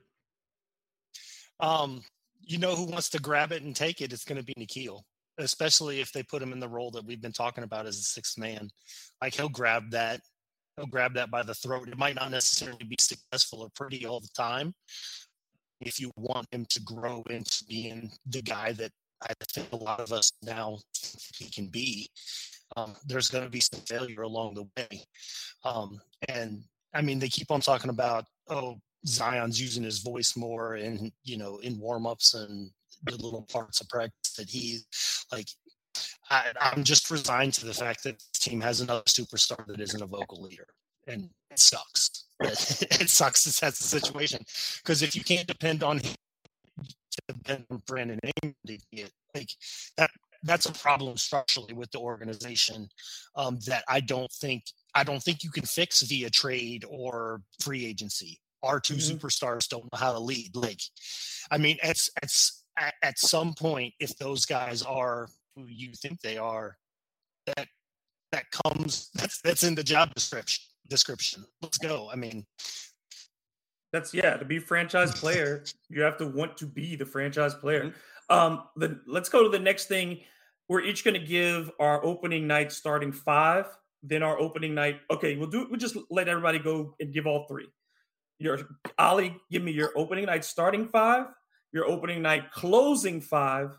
[1.61, 2.02] Um,
[2.40, 4.12] you know who wants to grab it and take it?
[4.12, 5.02] It's going to be Nickeil,
[5.38, 8.02] especially if they put him in the role that we've been talking about as a
[8.02, 8.68] sixth man.
[9.20, 10.20] Like he'll grab that,
[10.76, 11.88] he'll grab that by the throat.
[11.88, 14.74] It might not necessarily be successful or pretty all the time.
[15.81, 18.90] If you want him to grow into being the guy that
[19.22, 20.78] I think a lot of us now
[21.37, 22.09] he can be,
[22.76, 25.02] um, there's going to be some failure along the way.
[25.64, 26.62] Um, and
[26.94, 31.37] I mean, they keep on talking about, oh, Zion's using his voice more and, you
[31.37, 32.71] know, in warmups and
[33.05, 34.81] the little parts of practice that he
[35.33, 35.49] like.
[36.31, 40.03] I, I'm just resigned to the fact that this team has another superstar that isn't
[40.03, 40.67] a vocal leader,
[41.07, 42.27] and it sucks.
[42.41, 43.45] it sucks.
[43.45, 44.45] that That's the situation
[44.83, 46.15] because if you can't depend on him
[46.85, 48.21] to depend on Brandon
[49.35, 49.51] like
[49.97, 50.11] that
[50.43, 52.89] that's a problem structurally with the organization
[53.37, 54.65] um, that I don't think
[54.99, 58.41] I don't think you can fix via trade or free agency.
[58.65, 59.17] Our 2 mm-hmm.
[59.17, 60.57] superstars don't know how to lead.
[60.57, 60.81] Like,
[61.53, 66.21] I mean, it's it's at, at some point, if those guys are who you think
[66.21, 66.77] they are,
[67.47, 67.69] that
[68.33, 71.45] that comes that's that's in the job description description.
[71.63, 72.11] Let's go.
[72.13, 72.45] I mean,
[73.93, 74.37] that's yeah.
[74.37, 77.85] To be franchise player, you have to want to be the franchise player.
[77.85, 78.35] Mm-hmm.
[78.37, 80.23] Um, the, let's go to the next thing.
[80.69, 83.67] We're each going to give our opening night starting five.
[84.03, 85.01] Then our opening night.
[85.11, 85.67] Okay, we'll do.
[85.69, 87.67] We'll just let everybody go and give all three.
[88.39, 88.61] Your
[88.99, 91.27] Ali, give me your opening night starting five,
[91.73, 93.77] your opening night closing five,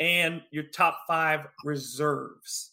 [0.00, 2.72] and your top five reserves.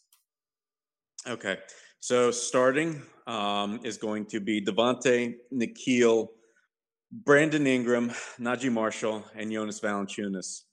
[1.28, 1.58] Okay,
[2.00, 6.28] so starting um, is going to be Devonte, Nickeil,
[7.12, 8.10] Brandon Ingram,
[8.40, 10.64] Naji Marshall, and Jonas Valanciunas.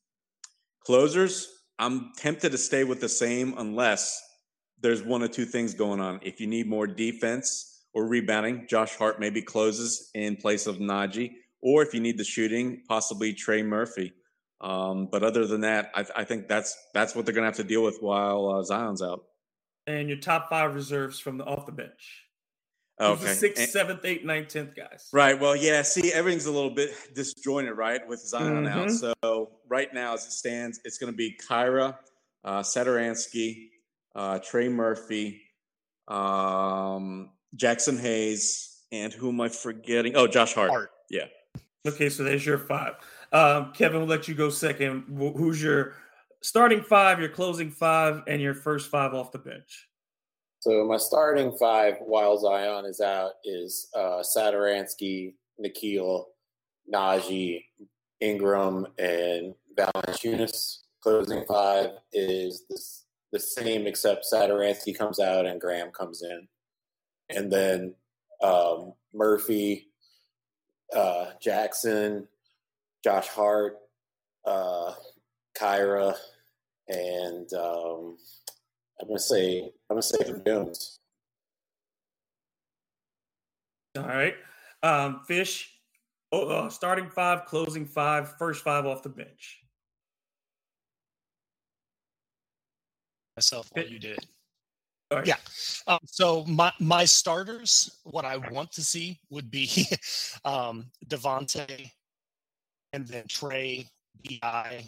[0.81, 4.23] Closers, I'm tempted to stay with the same unless
[4.87, 6.21] there's one or two things going on.
[6.23, 11.33] If you need more defense or rebounding, Josh Hart maybe closes in place of Naji.
[11.61, 14.13] Or if you need the shooting, possibly Trey Murphy.
[14.61, 17.57] Um, but other than that, I, I, think that's that's what they're going to have
[17.57, 19.25] to deal with while uh, Zion's out.
[19.89, 22.23] And your top five reserves from the off the bench.
[23.01, 23.33] Okay.
[23.35, 25.09] Sixth, and, seventh, eighth, ninth, tenth guys.
[25.13, 25.39] Right.
[25.39, 25.83] Well, yeah.
[25.83, 28.79] See, everything's a little bit disjointed, right, with Zion mm-hmm.
[28.79, 28.91] out.
[28.93, 31.97] So right now, as it stands, it's going to be Kira,
[32.45, 32.63] uh,
[34.17, 35.43] uh, Trey Murphy,
[36.09, 40.17] um, Jaxson Hayes, and who am I forgetting?
[40.17, 40.71] Oh, Josh Hart.
[40.71, 40.91] Hart.
[41.11, 41.27] Yeah.
[41.87, 42.95] Okay, so there's your five.
[43.33, 45.05] Um, Kevin, we'll let you go second.
[45.37, 45.95] Who's your
[46.41, 49.89] starting five, your closing five, and your first five off the bench?
[50.61, 56.25] So my starting five while Zion is out is uh, Satoransky, Nickeil,
[56.93, 57.65] Naji,
[58.21, 60.79] Ingram, and Valanciunas.
[61.01, 63.05] Closing five is this,
[63.37, 66.49] the same except Satoransky comes out and Graham comes in,
[67.29, 67.95] and then
[68.43, 69.89] um, Murphy,
[70.95, 72.27] uh, Jaxson,
[73.05, 73.77] Josh Hart,
[74.47, 74.95] uh,
[75.59, 76.15] Kira,
[76.89, 78.17] and um,
[79.01, 80.99] I'm gonna say I'm gonna say Jones.
[83.97, 84.35] All right,
[84.83, 85.73] um, Fish.
[86.33, 89.61] Oh, uh, starting five, closing five, first five off the bench.
[93.37, 94.19] Myself, what you did.
[95.13, 95.27] Right.
[95.27, 95.37] Yeah.
[95.87, 99.71] Um, so my my starters, what I want to see would be
[100.45, 101.91] um, Devonte,
[102.93, 103.87] and then Trey,
[104.25, 104.85] Bi,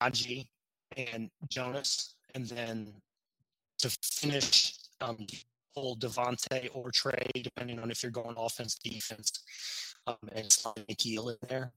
[0.00, 0.46] Aji,
[0.96, 2.92] and Jonas and then
[3.78, 5.26] to finish, um,
[5.74, 9.32] hold Devonte or Trey, depending on if you're going offense, defense,
[10.06, 11.72] um, and slide in there.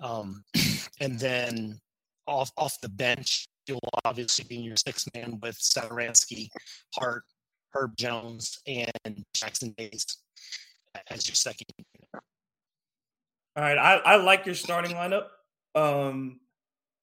[0.00, 0.44] Um,
[1.00, 1.78] and then
[2.26, 6.48] off off the bench, you'll obviously be in your six man with Satoransky,
[6.94, 7.24] Hart,
[7.72, 10.04] Herb Jones, and Jaxson Hayes
[11.10, 11.66] as your second.
[12.14, 15.26] All right, I, I like your starting lineup.
[15.74, 16.40] Um,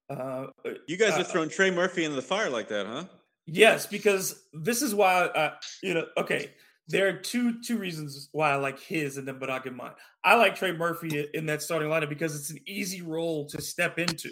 [0.10, 0.48] uh,
[0.88, 3.06] you guys are uh, throwing Trey Murphy into the fire like that, huh?
[3.46, 6.06] Yes, because this is why uh, you know.
[6.18, 6.52] Okay,
[6.88, 9.92] there are two two reasons why I like his, and then but I'll get mine.
[10.24, 14.00] I like Trey Murphy in that starting lineup because it's an easy role to step
[14.00, 14.32] into.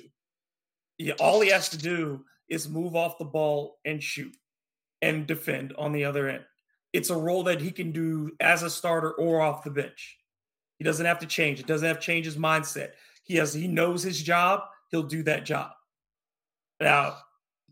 [1.04, 4.34] Yeah, all he has to do is move off the ball and shoot
[5.02, 6.46] and defend on the other end.
[6.94, 10.18] It's a role that he can do as a starter or off the bench.
[10.78, 11.60] He doesn't have to change.
[11.60, 12.92] It doesn't have to change his mindset.
[13.24, 15.72] He has he knows his job he'll do that job.
[16.80, 17.18] Now,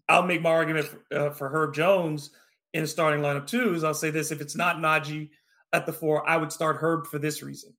[0.09, 2.31] I'll make my argument for, uh, for Herb Jones
[2.73, 3.75] in starting lineup too.
[3.75, 5.29] Is I'll say this: if it's not Naji
[5.71, 7.73] at the four, I would start Herb for this reason,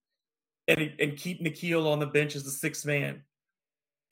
[0.66, 3.22] and and keep Nickeil on the bench as the sixth man,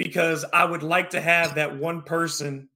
[0.00, 2.70] because I would like to have that one person,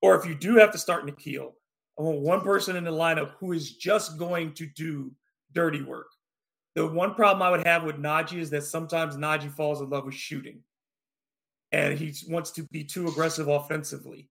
[0.00, 1.52] or if you do have to start Nickeil,
[1.98, 5.12] I want one person in the lineup who is just going to do
[5.52, 6.06] dirty work.
[6.74, 10.06] The one problem I would have with Naji is that sometimes Naji falls in love
[10.06, 10.62] with shooting,
[11.70, 14.30] and he wants to be too aggressive offensively.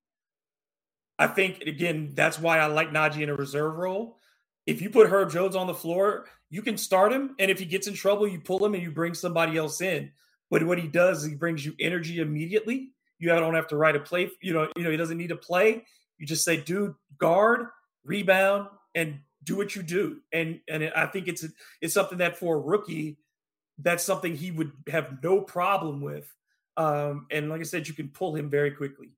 [1.19, 4.17] I think again that's why I like Naji in a reserve role.
[4.65, 7.65] If you put Herb Jones on the floor, you can start him, and if he
[7.65, 10.13] gets in trouble, you pull him and you bring somebody else in.
[10.49, 12.91] But what he does is he brings you energy immediately.
[13.19, 14.31] You don't have to write a play.
[14.41, 15.83] You know, you know he doesn't need to play.
[16.17, 17.67] You just say, "Dude, guard,
[18.03, 21.45] rebound, and do what you do." And and I think it's
[21.81, 23.17] it's something that for a rookie,
[23.77, 26.33] that's something he would have no problem with.
[26.77, 29.09] Um, and like I said, you can pull him very quickly.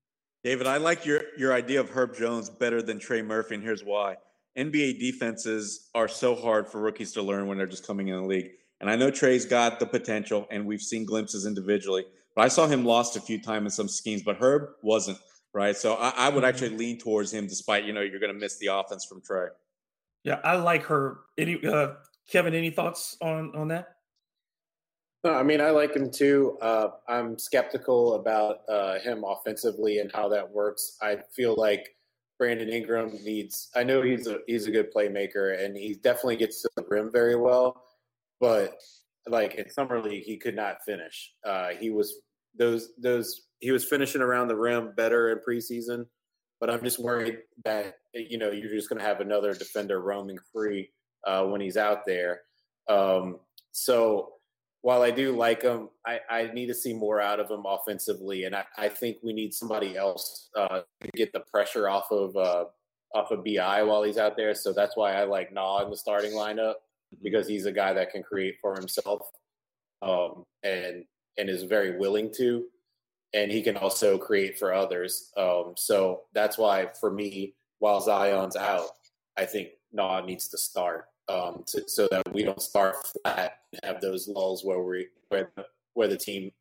[0.44, 3.84] David, I like your your idea of Herb Jones better than Trey Murphy, and here's
[3.84, 4.18] why.
[4.58, 8.26] NBA defenses are so hard for rookies to learn when they're just coming in the
[8.26, 8.52] league.
[8.82, 12.04] And I know Trey's got the potential, and we've seen glimpses individually.
[12.36, 15.20] But I saw him lost a few times in some schemes, but Herb wasn't
[15.54, 15.78] right.
[15.78, 16.46] So I, I would mm-hmm.
[16.46, 19.48] actually lean towards him, despite you know you're going to miss the offense from Trey.
[20.24, 21.18] Yeah, I like Herb.
[21.38, 21.94] Any uh,
[22.30, 22.56] Kevin?
[22.56, 23.90] Any thoughts on on that?
[25.24, 26.58] No, I mean I like him too.
[26.62, 30.98] Uh, I'm skeptical about uh, him offensively and how that works.
[31.02, 31.96] I feel like
[32.40, 33.70] Brandon Ingram needs.
[33.76, 37.12] I know he's a he's a good playmaker and he definitely gets to the rim
[37.12, 37.84] very well,
[38.42, 38.74] but
[39.28, 41.32] like in summer league he could not finish.
[41.46, 42.16] Uh, he was
[42.58, 46.06] those those he was finishing around the rim better in preseason,
[46.60, 50.40] but I'm just worried that you know you're just going to have another defender roaming
[50.52, 50.90] free
[51.26, 52.42] uh, when he's out there.
[52.90, 53.40] Um,
[53.72, 54.34] so
[54.82, 58.46] while I do like him, I, I, need to see more out of him offensively,
[58.46, 62.36] and I, I think we need somebody else uh, to get the pressure off of
[62.36, 62.66] uh,
[63.14, 64.56] off of Bi while he's out there.
[64.56, 66.76] So that's why I like Nah in the starting lineup.
[67.22, 69.22] Because he's a guy that can create for himself,
[70.02, 71.06] um, and
[71.38, 72.66] and is very willing to,
[73.34, 75.32] and he can also create for others.
[75.38, 78.90] Um, so that's why for me, while Zion's out,
[79.38, 83.82] I think Nah needs to start um, to, so that we don't start flat and
[83.84, 85.52] have those lulls where we where
[85.94, 86.52] where the team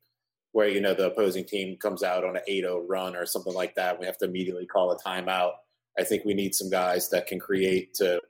[0.51, 3.75] where you know the opposing team comes out on an 8-0 run or something like
[3.75, 3.99] that.
[3.99, 5.53] We have to immediately call a timeout.
[5.97, 8.21] I think we need some guys that can create to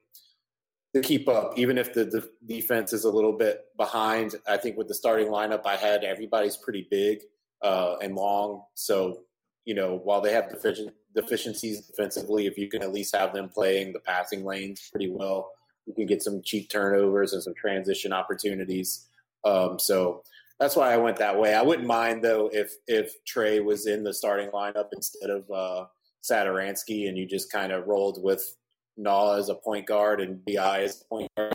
[0.93, 4.35] to keep up, even if the, the defense is a little bit behind.
[4.47, 7.21] I think with the starting lineup I had, everybody's pretty big
[7.61, 8.63] uh, and long.
[8.73, 9.21] So
[9.65, 13.49] you know, while they have deficient, deficiencies defensively, if you can at least have them
[13.49, 15.51] playing the passing lanes pretty well,
[15.85, 19.07] you can get some cheap turnovers and some transition opportunities.
[19.43, 20.23] Um, so
[20.59, 21.53] that's why I went that way.
[21.53, 25.85] I wouldn't mind though if if Trey was in the starting lineup instead of uh,
[26.23, 28.55] Satoransky, and you just kind of rolled with
[29.01, 31.53] Nah as a point guard and Bi as a point guard.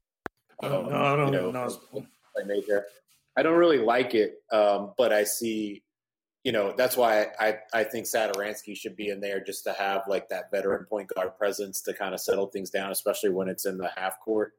[0.63, 1.53] Um, no, I don't you know,
[3.37, 5.83] I don't really like it, um, but I see
[6.47, 10.03] you know, that's why I, I think Satoransky should be in there just to have
[10.07, 13.67] like that veteran point guard presence to kind of settle things down, especially when it's
[13.67, 14.53] in the half court.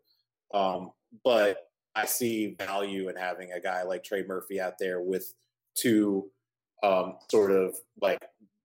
[0.53, 0.91] Um,
[1.23, 5.33] but I see value in having a guy like Trey Murphy out there with
[5.75, 6.29] two
[6.83, 8.19] um, sort of like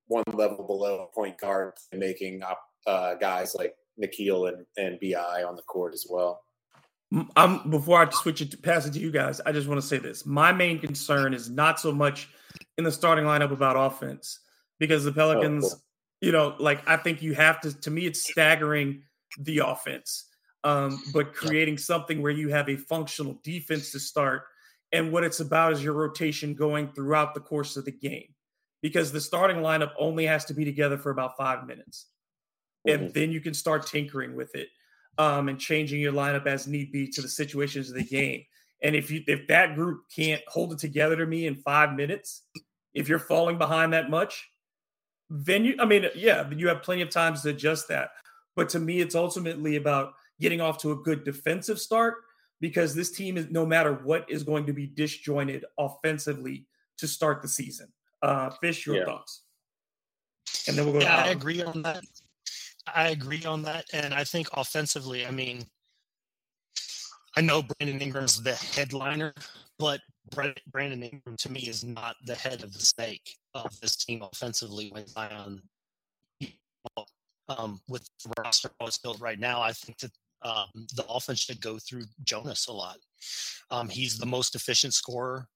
[0.09, 2.43] one level below point guard making
[2.89, 6.43] uh, guys like Nickeil and, and Bi on the court as well.
[7.36, 9.40] I'm before I switch it to pass it to you guys.
[9.45, 12.28] I just want to say this: my main concern is not so much
[12.78, 14.40] in the starting lineup about offense
[14.78, 15.82] because the oh, Pelicans, oh, cool.
[16.22, 17.80] you know, like I think you have to.
[17.82, 19.03] To me, it's staggering
[19.38, 20.26] the offense,
[20.64, 24.45] um, but creating something where you have a functional defense to start,
[24.90, 28.34] and what it's about is your rotation going throughout the course of the game,
[28.80, 32.07] because the starting lineup only has to be together for about five minutes,
[32.87, 33.05] mm-hmm.
[33.05, 34.68] and then you can start tinkering with it
[35.18, 38.45] um, and changing your lineup as need be to the situations of the game.
[38.83, 42.43] And if you if that group can't hold it together to me in five minutes,
[42.95, 44.51] if you're falling behind that much,
[45.30, 48.11] then you I mean, yeah, you have plenty of times to adjust that.
[48.57, 52.16] But to me, it's ultimately about getting off to a good defensive start
[52.61, 56.66] because this team is no matter what is going to be disjointed offensively
[56.99, 57.89] to start the season.
[58.20, 59.05] Uh Fish, your yeah.
[59.05, 59.43] thoughts.
[60.66, 62.03] And then we'll go yeah, I agree on that.
[62.87, 63.87] I agree on that.
[63.93, 65.64] And I think offensively, I mean,
[67.37, 69.35] I know Brandon Ingram's the headliner,
[69.78, 74.22] but Brandon Ingram to me is not the head of the snake of this team
[74.22, 75.62] offensively when Zion,
[77.49, 80.12] um, with the roster it's built right now, I think that
[80.43, 82.97] um, the offense should go through Jonas a lot.
[83.70, 85.47] Um, he's the most efficient scorer.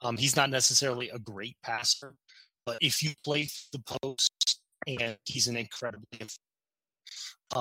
[0.00, 2.14] Um, he's not necessarily a great passer,
[2.66, 6.06] but if you play the post and he's an incredibly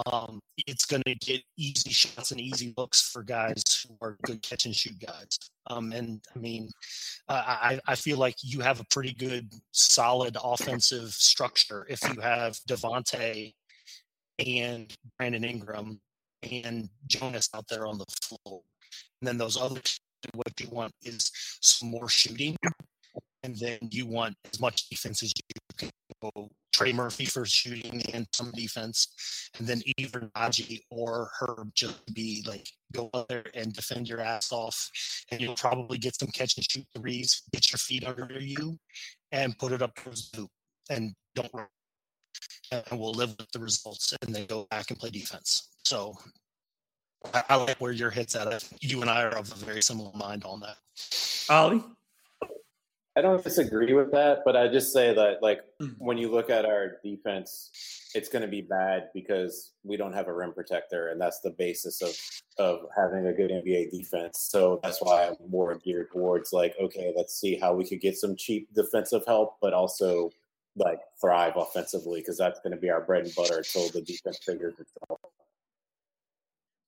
[0.05, 4.41] um, it's going to get easy shots and easy looks for guys who are good
[4.41, 5.37] catch and shoot guys.
[5.67, 6.69] Um, and I mean,
[7.27, 12.21] uh, I, I feel like you have a pretty good, solid offensive structure if you
[12.21, 13.53] have Devonte
[14.45, 15.99] and Brandon Ingram
[16.43, 18.61] and Jonas out there on the floor.
[19.21, 19.81] And then those other,
[20.33, 21.31] what you want is
[21.61, 22.55] some more shooting.
[23.43, 25.89] And then you want as much defense as you can
[26.21, 26.49] go.
[26.73, 32.41] Trey Murphy for shooting and some defense, and then either Naji or Herb just be
[32.47, 34.89] like go out there and defend your ass off,
[35.29, 38.77] and you'll probably get some catch and shoot threes, get your feet under you,
[39.33, 40.49] and put it up towards the hoop,
[40.89, 41.51] and don't
[42.71, 45.69] and we'll live with the results and then go back and play defense.
[45.83, 46.15] So
[47.33, 48.67] I, I like where your head's at.
[48.81, 50.77] You and I are of a very similar mind on that.
[51.49, 51.83] Ollie?
[53.19, 55.87] I don't disagree with that, but I just say that like hmm.
[55.97, 57.69] when you look at our defense,
[58.15, 61.49] it's going to be bad because we don't have a rim protector, and that's the
[61.49, 62.15] basis of
[62.65, 64.39] of having a good NBA defense.
[64.49, 68.17] So that's why I'm more geared towards like, okay, let's see how we could get
[68.17, 70.31] some cheap defensive help, but also
[70.77, 74.39] like thrive offensively because that's going to be our bread and butter until the defense
[74.45, 75.19] figures itself.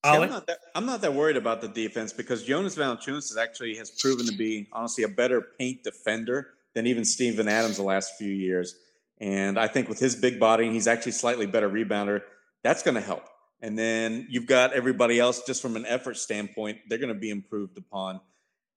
[0.04, 3.92] I'm, not that, I'm not that worried about the defense because Jonas Valanciunas actually has
[3.92, 8.32] proven to be honestly a better paint defender than even Steven Adams the last few
[8.32, 8.76] years.
[9.20, 12.22] And I think with his big body, he's actually slightly better rebounder.
[12.64, 13.24] That's going to help.
[13.62, 17.30] And then you've got everybody else just from an effort standpoint, they're going to be
[17.30, 18.20] improved upon.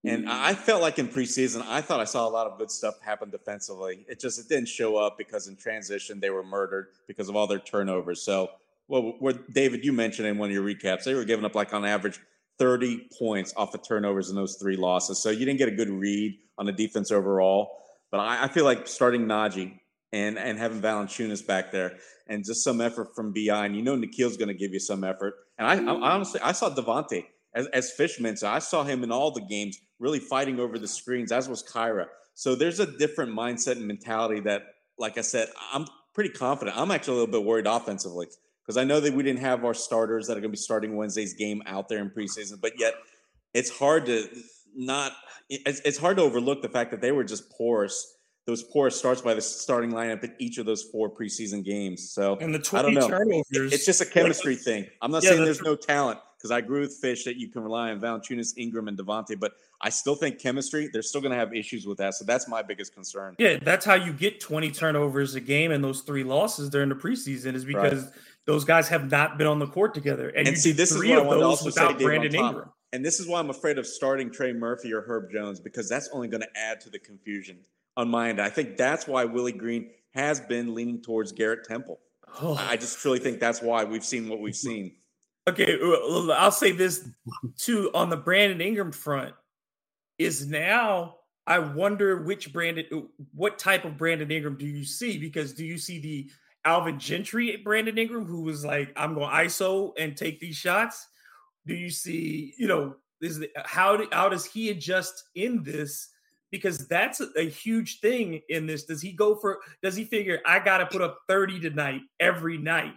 [0.06, 3.00] And I felt like in preseason, I thought I saw a lot of good stuff
[3.00, 4.04] happen defensively.
[4.06, 7.46] It just it didn't show up because in transition they were murdered because of all
[7.46, 8.20] their turnovers.
[8.20, 8.50] So,
[8.88, 11.72] well, what David you mentioned in one of your recaps, they were giving up like
[11.72, 12.20] on average
[12.58, 15.22] 30 points off the turnovers in those three losses.
[15.22, 17.78] So you didn't get a good read on the defense overall.
[18.10, 19.78] But I, I feel like starting Naji
[20.12, 21.96] and and having Valanciunas back there
[22.28, 25.02] and just some effort from Bi, and you know Nickeil's going to give you some
[25.02, 25.34] effort.
[25.58, 27.24] And I, I honestly I saw Devonte
[27.54, 30.88] as, as Fish mentioned, I saw him in all the games really fighting over the
[30.88, 32.06] screens, as was Kira.
[32.34, 34.62] So there's a different mindset and mentality that,
[34.98, 36.76] like I said, I'm pretty confident.
[36.76, 38.26] I'm actually a little bit worried offensively
[38.64, 40.96] because I know that we didn't have our starters that are going to be starting
[40.96, 42.94] Wednesday's game out there in preseason, but yet
[43.52, 44.28] it's hard to
[44.74, 45.12] not
[45.48, 48.16] it's, it's hard to overlook the fact that they were just porous.
[48.46, 52.10] Those porous starts by the starting lineup in each of those four preseason games.
[52.12, 53.08] So and the 20 I don't know.
[53.08, 53.72] turnovers.
[53.72, 54.86] It's just a chemistry thing.
[55.00, 57.62] I'm not Yeah, saying there's no talent because I agree with Fish that you can
[57.62, 60.90] rely on Valanciunas, Ingram, and Devonte, but I still think chemistry.
[60.92, 62.12] They're still going to have issues with that.
[62.14, 63.34] So that's my biggest concern.
[63.38, 66.94] Yeah, that's how you get 20 turnovers a game and those three losses during the
[66.94, 68.10] preseason is because
[68.46, 70.28] those guys have not been on the court together.
[70.28, 72.34] And, And you see, this is what I of wanted to also say, Brandon.
[72.34, 72.70] Ingram.
[72.92, 76.08] And this is why I'm afraid of starting Trey Murphy or Herb Jones because that's
[76.12, 77.58] only going to add to the confusion
[77.96, 78.40] on my end.
[78.40, 81.98] I think that's why Willie Green has been leaning towards Garrett Temple.
[82.40, 82.54] Oh.
[82.54, 84.96] I just truly think that's why we've seen what we've seen.
[85.48, 85.78] Okay,
[86.32, 87.08] I'll say this
[87.58, 89.34] too on the Brandon Ingram front
[90.18, 91.16] is now
[91.46, 95.76] I wonder which Brandon what type of Brandon Ingram do you see because do you
[95.76, 96.30] see the
[96.64, 101.06] Alvin Gentry at Brandon Ingram who was like I'm going ISO and take these shots
[101.66, 106.10] do you see you know is the, how do, how does he adjust in this
[106.50, 110.40] because that's a, a huge thing in this does he go for does he figure
[110.46, 112.94] I got to put up 30 tonight every night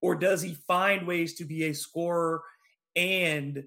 [0.00, 2.42] or does he find ways to be a scorer
[2.96, 3.64] and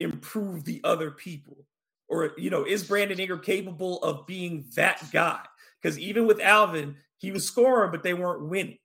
[0.00, 1.66] improve the other people?
[2.08, 5.40] Or, you know, is Brandon Ingram capable of being that guy?
[5.80, 8.78] Because even with Alvin, he was scoring, but they weren't winning.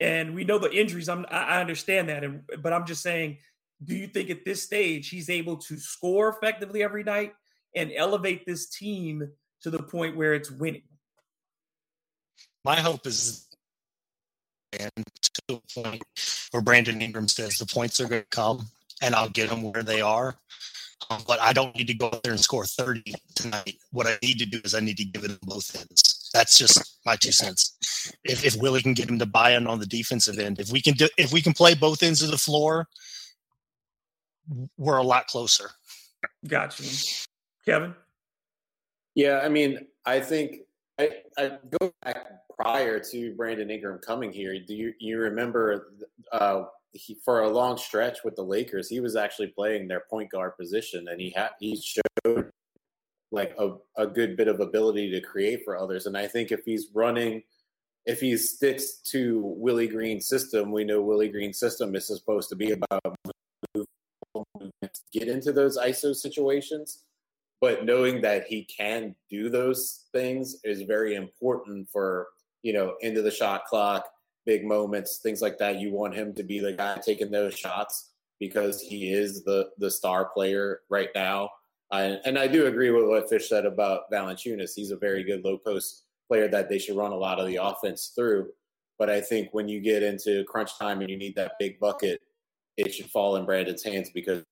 [0.00, 1.08] And we know the injuries.
[1.08, 2.24] I'm, I understand that.
[2.24, 3.38] And, but I'm just saying,
[3.84, 7.34] do you think at this stage he's able to score effectively every night
[7.74, 9.30] and elevate this team
[9.62, 10.82] to the point where it's winning?
[12.64, 13.46] My hope is
[14.78, 14.90] and
[15.48, 16.02] to a point
[16.50, 18.66] where Brandon Ingram says the points are going to come
[19.00, 20.36] and I'll get them where they are.
[21.10, 23.02] Um, but I don't need to go out there and score 30
[23.34, 23.76] tonight.
[23.90, 26.11] What I need to do is I need to give it both ends.
[26.32, 27.76] That's just my two cents.
[28.24, 30.80] If, if Willie can get him to buy in on the defensive end, if we
[30.80, 32.88] can do, if we can play both ends of the floor,
[34.76, 35.70] we're a lot closer.
[36.46, 36.84] Gotcha.
[37.64, 37.94] Kevin?
[39.14, 40.60] Yeah, I mean, I think
[40.98, 42.16] I, I go back
[42.56, 44.58] prior to Brandon Ingram coming here.
[44.58, 45.88] Do you you remember
[46.32, 50.30] uh, he, for a long stretch with the Lakers, he was actually playing their point
[50.30, 52.51] guard position, and he had he showed
[53.32, 56.06] like a, a good bit of ability to create for others.
[56.06, 57.42] And I think if he's running,
[58.04, 62.56] if he sticks to Willie Green's system, we know Willie Green's system is supposed to
[62.56, 63.16] be about
[65.12, 67.02] get into those ISO situations.
[67.60, 72.28] But knowing that he can do those things is very important for,
[72.62, 74.04] you know, into the shot clock,
[74.44, 75.78] big moments, things like that.
[75.78, 78.10] You want him to be the guy taking those shots
[78.40, 81.50] because he is the the star player right now.
[81.92, 84.74] I, and I do agree with what Fish said about Valanciunas.
[84.74, 87.56] He's a very good low post player that they should run a lot of the
[87.56, 88.48] offense through.
[88.98, 92.22] But I think when you get into crunch time and you need that big bucket,
[92.78, 94.42] it should fall in Brandon's hands because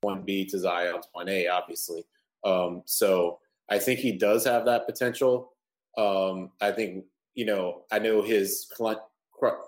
[0.00, 2.04] one B to Zion's one A, obviously.
[2.44, 3.38] Um, so
[3.68, 5.52] I think he does have that potential.
[5.96, 8.98] Um, I think you know I know his clutch,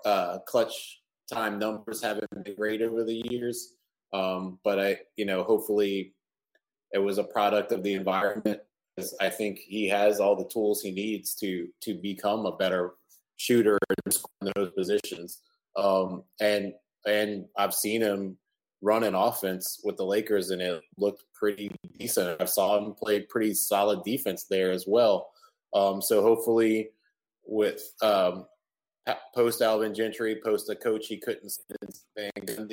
[0.05, 1.01] uh, clutch
[1.31, 3.75] time numbers haven't been great over the years,
[4.11, 6.13] um, but I you know hopefully
[6.93, 8.61] it was a product of the environment.
[9.19, 12.93] I think he has all the tools he needs to to become a better
[13.37, 14.11] shooter in
[14.55, 15.39] those positions.
[15.75, 16.73] Um, and
[17.05, 18.37] and I've seen him
[18.81, 22.39] run an offense with the Lakers, and it looked pretty decent.
[22.39, 25.31] I saw him play pretty solid defense there as well.
[25.73, 26.89] Um, so hopefully,
[27.45, 28.45] with um,
[29.33, 32.69] post Alvin Gentry, post a coach he couldn't stand,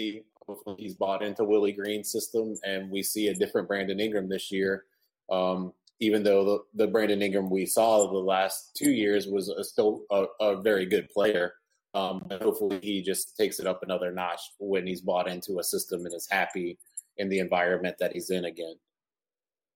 [0.78, 4.84] he's bought into Willie Green's system, and we see a different Brandon Ingram this year.
[5.30, 9.62] Um, even though the, the, Brandon Ingram we saw the last two years was a,
[9.62, 11.52] still a, a, very good player.
[11.92, 15.62] Um, but hopefully he just takes it up another notch when he's bought into a
[15.62, 16.78] system and is happy
[17.18, 18.74] in the environment that he's in again.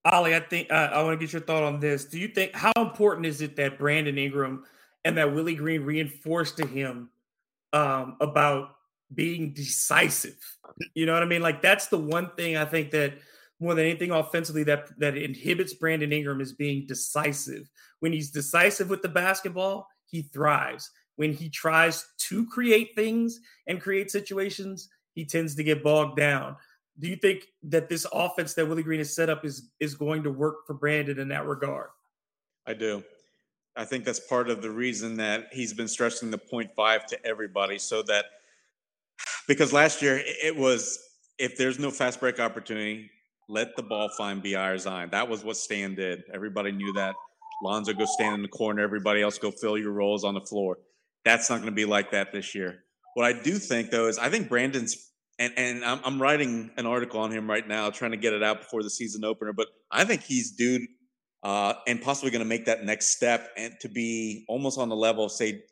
[0.05, 2.05] Ollie, I think uh, I want to get your thought on this.
[2.05, 4.63] Do you think how important is it that Brandon Ingram
[5.03, 7.09] and that Willie Green reinforced to him
[7.73, 8.74] um, about
[9.13, 10.37] being decisive?
[10.93, 11.41] You know what I mean?
[11.41, 13.13] Like that's the one thing I think that
[13.59, 17.69] more than anything offensively that that inhibits Brandon Ingram is being decisive.
[17.99, 20.91] When he's decisive with the basketball, he thrives.
[21.15, 26.57] When he tries to create things and create situations, he tends to get bogged down.
[26.99, 30.23] Do you think that this offense that Willie Green has set up is is going
[30.23, 31.89] to work for Brandon in that regard?
[32.65, 33.03] I do.
[33.77, 37.25] I think that's part of the reason that he's been stressing the point five to
[37.25, 38.25] everybody, so that
[39.47, 40.99] because last year it was
[41.37, 43.09] if there's no fast break opportunity,
[43.49, 45.09] let the ball find Bi or Zion.
[45.11, 46.23] That was what Stan did.
[46.33, 47.15] Everybody knew that.
[47.63, 48.81] Lonzo go stand in the corner.
[48.81, 50.77] Everybody else go fill your roles on the floor.
[51.23, 52.83] That's not going to be like that this year.
[53.13, 56.85] What I do think though is I think Brandon's and and I'm, I'm, writing an
[56.85, 59.53] article on him right now, trying to get it out before the season opener.
[59.53, 60.83] But I think he's dude,
[61.43, 64.95] uh, and possibly going to make that next step and to be almost on the
[64.95, 65.63] level of say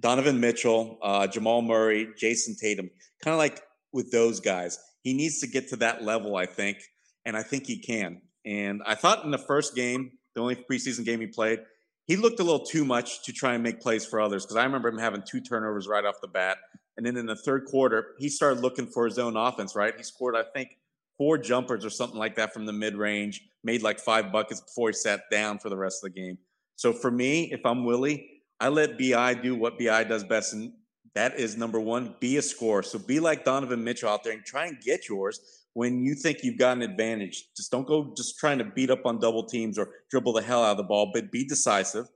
[0.00, 2.90] Donovan Mitchell, uh, Jamal Murray, Jayson Tatum,
[3.22, 3.60] kind of like
[3.92, 4.78] with those guys.
[5.02, 6.78] He needs to get to that level, I think,
[7.24, 8.20] and I think he can.
[8.44, 11.60] And I thought in the first game, the only preseason game he played,
[12.06, 14.64] he looked a little too much to try and make plays for others because I
[14.64, 16.58] remember him having two turnovers right off the bat.
[16.96, 19.94] And then in the third quarter, he started looking for his own offense, right?
[19.96, 20.76] He scored, I think,
[21.16, 24.88] four jumpers or something like that from the mid range, made like five buckets before
[24.88, 26.38] he sat down for the rest of the game.
[26.76, 28.29] So for me, if I'm Willie,
[28.60, 30.52] I let BI do what BI does best.
[30.52, 30.72] And
[31.14, 32.82] that is number one, be a scorer.
[32.82, 35.40] So be like Donovan Mitchell out there and try and get yours
[35.72, 37.46] when you think you've got an advantage.
[37.56, 40.62] Just don't go just trying to beat up on double teams or dribble the hell
[40.62, 42.06] out of the ball, but be decisive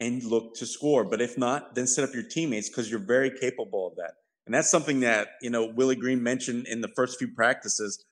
[0.00, 1.04] and look to score.
[1.04, 4.12] But if not, then set up your teammates because you're very capable of that.
[4.46, 8.02] And that's something that, you know, Willie Green mentioned in the first few practices.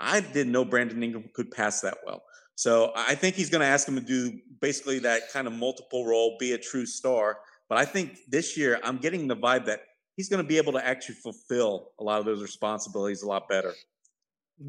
[0.00, 2.22] I didn't know Brandon Ingram could pass that well.
[2.62, 6.06] So I think he's going to ask him to do basically that kind of multiple
[6.06, 7.38] role, be a true star.
[7.68, 9.80] But I think this year I'm getting the vibe that
[10.16, 13.48] he's going to be able to actually fulfill a lot of those responsibilities a lot
[13.48, 13.74] better.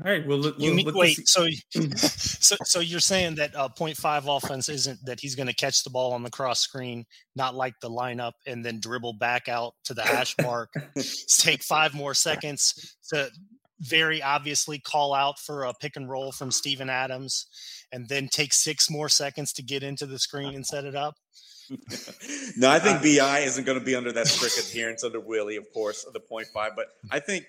[0.03, 0.25] All right.
[0.25, 1.27] Well, look, you mean, wait.
[1.27, 1.47] So,
[1.95, 5.91] so, so you're saying that uh, 0.5 offense isn't that he's going to catch the
[5.91, 9.93] ball on the cross screen, not like the lineup, and then dribble back out to
[9.93, 10.73] the hash mark,
[11.37, 13.29] take five more seconds to
[13.83, 17.47] very obviously call out for a pick and roll from Steven Adams,
[17.93, 21.15] and then take six more seconds to get into the screen and set it up.
[22.57, 25.71] no, I think Bi isn't going to be under that strict adherence under Willie, of
[25.73, 26.71] course, of the point five.
[26.75, 27.45] But I think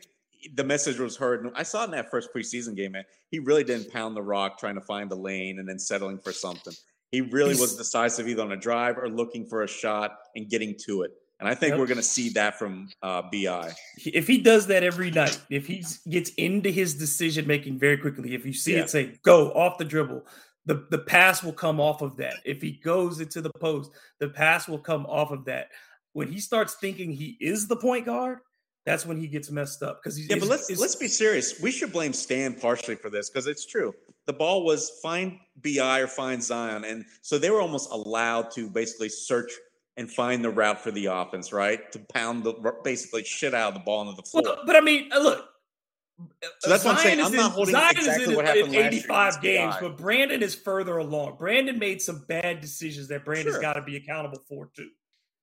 [0.55, 1.51] the message was heard.
[1.55, 4.77] I saw in that first preseason game, man, he really didn't pound the rock trying
[4.77, 6.75] to find the lane and then settling for something.
[7.11, 10.77] He really was decisive either on a drive or looking for a shot and getting
[10.87, 11.13] to it.
[11.41, 11.81] And I think yep.
[11.81, 13.75] we're going to see that from uh, Bi.
[13.99, 18.35] If he does that every night, if he gets into his decision making very quickly,
[18.35, 18.83] if you see yeah.
[18.83, 20.25] it say go off the dribble,
[20.67, 22.37] the, the pass will come off of that.
[22.45, 25.69] If he goes into the post, the pass will come off of that.
[26.13, 28.39] When he starts thinking he is the point guard,
[28.87, 30.37] that's when he gets messed up because he's yeah.
[30.39, 31.61] But let's let's be serious.
[31.61, 33.95] We should blame Stan partially for this because it's true.
[34.27, 38.69] The ball was find Bi or find Zion, and so they were almost allowed to
[38.69, 39.51] basically search
[39.97, 41.91] and find the route for the offense, right?
[41.93, 44.43] To pound the basically shit out of the ball into the floor.
[44.45, 45.49] Well, but I mean, uh, look.
[46.61, 47.21] So that's Zion what I'm saying.
[47.21, 50.99] I'm not holding Zion exactly in, what happened in 85 games, but Brandon is further
[50.99, 51.37] along.
[51.39, 53.63] Brandon made some bad decisions that Brandon's sure.
[53.63, 54.91] got to be accountable for too.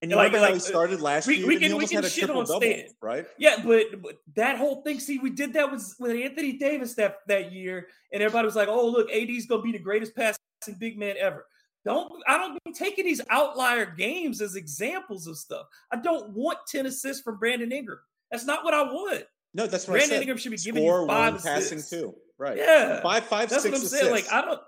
[0.01, 1.47] And you like, like, how he started last we, year?
[1.47, 3.27] We can, we can shit on Stan, right?
[3.37, 4.99] Yeah, but, but, that whole thing.
[4.99, 8.67] See, we did that with with Anthony Davis that that year, and everybody was like,
[8.67, 10.39] "Oh, look, AD's gonna be the greatest passing
[10.79, 11.45] big man ever."
[11.83, 15.65] Don't I don't be taking these outlier games as examples of stuff.
[15.91, 17.99] I don't want ten assists from Brandon Ingram.
[18.29, 19.23] That's not what I want.
[19.53, 20.19] No, that's what Brandon.
[20.21, 22.15] Ingram should be giving Score you five one, passing two.
[22.37, 22.57] Right.
[22.57, 24.13] Yeah, Five, five, that's six what I'm saying.
[24.13, 24.31] assists.
[24.31, 24.61] Like I don't.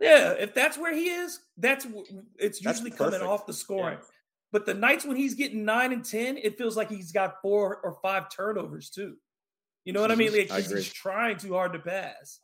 [0.00, 1.86] Yeah, if that's where he is, that's
[2.38, 3.98] it's That's usually coming off the scoring.
[3.98, 4.04] Yeah.
[4.52, 7.78] But the nights when he's getting nine and ten, it feels like he's got four
[7.82, 9.16] or five turnovers too.
[9.84, 10.32] You know what I mean?
[10.32, 12.38] Like I he's, he's trying too hard to pass.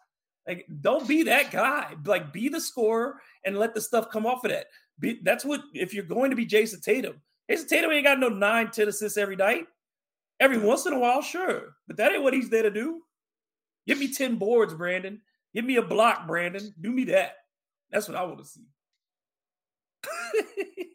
[0.47, 1.95] Like, don't be that guy.
[2.05, 4.67] Like, be the scorer and let the stuff come off of that.
[4.99, 7.21] Be, that's what if you're going to be Jayson Tatum.
[7.51, 9.67] Jayson Tatum ain't got no nine, 10 assists every night.
[10.41, 13.03] Every once in a while, sure, but that ain't what he's there to do.
[13.87, 15.21] Give me 10 boards, Brandon.
[15.55, 16.75] Give me a block, Brandon.
[16.81, 17.37] Do me that.
[17.91, 18.63] That's what I want to see.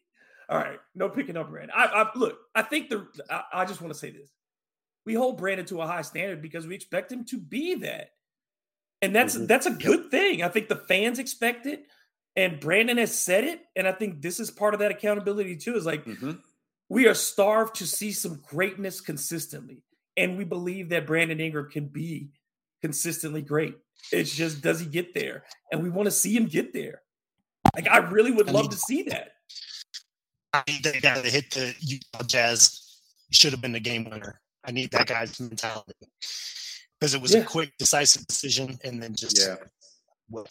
[0.50, 1.72] All right, no picking up Brandon.
[1.76, 2.40] I, I look.
[2.56, 3.08] I think the.
[3.30, 4.32] I, I just want to say this:
[5.06, 8.10] we hold Brandon to a high standard because we expect him to be that,
[9.02, 9.48] and that's Mhm.
[9.48, 10.42] that's a good thing.
[10.44, 11.86] I think the fans expect it,
[12.40, 15.76] and Brandon has said it, and I think this is part of that accountability too.
[15.76, 16.42] Is like Mhm.
[16.88, 19.84] we are starved to see some greatness consistently,
[20.18, 22.32] and we believe that Brandon Ingram can be
[22.82, 23.76] consistently great.
[24.12, 27.02] It's just does he get there, and we want to see him get there.
[27.76, 29.34] Like I really would I love need- to see that.
[30.54, 33.02] I need that guy to hit the Utah Jazz.
[33.32, 34.42] Should have been the game winner.
[34.64, 35.94] I need that guy's mentality
[37.00, 37.42] because it was Yeah.
[37.42, 39.58] a quick, decisive decision, and then just Yeah.
[40.30, 40.48] well,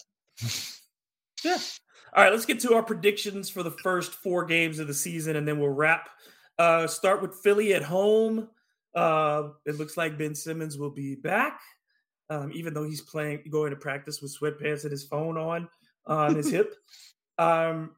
[1.43, 1.57] Yeah.
[2.15, 5.35] All right, let's get to our predictions for the first four games of the season,
[5.35, 6.09] and then we'll wrap.
[6.57, 8.49] Uh, start with Philly at home.
[8.95, 11.61] Uh, it looks like Ben Simmons will be back,
[12.31, 15.69] um, even though he's playing, going to practice with sweatpants and his phone on
[16.07, 16.73] on his hip.
[17.37, 17.91] Um,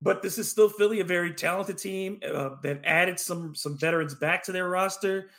[0.00, 4.14] but this is still Philly, a very talented team uh, that added some some veterans
[4.14, 5.30] back to their roster.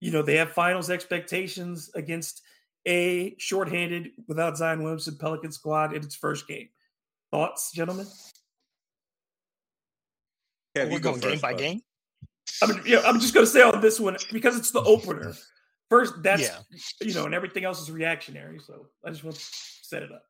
[0.00, 2.42] You know, they have finals expectations against
[2.86, 6.68] a shorthanded without Zion Williamson Pelican squad in its first game.
[7.30, 8.06] Thoughts, gentlemen?
[10.76, 11.58] Yeah, we're you go going game by bud.
[11.60, 11.80] game.
[12.62, 15.34] I mean, yeah, I'm just going to say on this one because it's the opener.
[15.90, 16.58] First, that's Yeah.
[17.00, 18.58] you know, and everything else is reactionary.
[18.58, 19.42] So I just want to
[19.82, 20.24] set it up.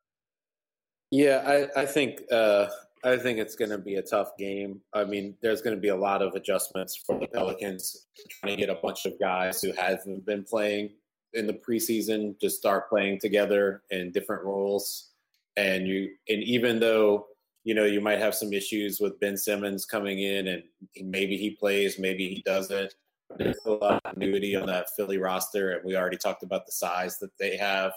[1.11, 2.67] Yeah, I, I think uh,
[3.03, 4.81] I think it's going to be a tough game.
[4.93, 8.07] I mean, there's going to be a lot of adjustments for the Pelicans
[8.41, 10.89] trying to get a bunch of guys who haven't been playing
[11.35, 15.11] in the preseason just start playing together in different roles.
[15.57, 17.27] And you and even though
[17.63, 20.63] you know you might have some issues with Ben Simmons coming in and
[21.01, 22.93] maybe he plays, maybe he doesn't.
[23.37, 26.71] There's a lot of continuity on that Philly roster, and we already talked about the
[26.71, 27.93] size that they have.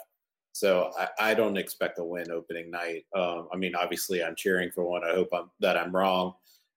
[0.53, 3.05] So I, I don't expect a win opening night.
[3.15, 5.05] Um, I mean, obviously, I'm cheering for one.
[5.05, 6.35] I hope I'm, that I'm wrong.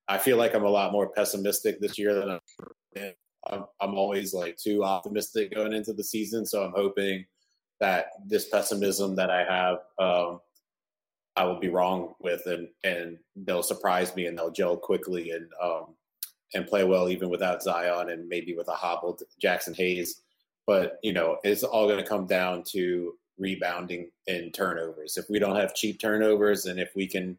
[0.07, 2.39] I feel like I'm a lot more pessimistic this year than
[2.93, 3.13] been.
[3.49, 6.45] I'm, I'm always like too optimistic going into the season.
[6.45, 7.25] So I'm hoping
[7.79, 10.39] that this pessimism that I have, um,
[11.35, 15.47] I will be wrong with, and and they'll surprise me and they'll gel quickly and
[15.61, 15.95] um,
[16.53, 20.21] and play well even without Zion and maybe with a hobbled Jaxson Hayes.
[20.67, 25.17] But you know, it's all going to come down to rebounding and turnovers.
[25.17, 27.37] If we don't have cheap turnovers, and if we can,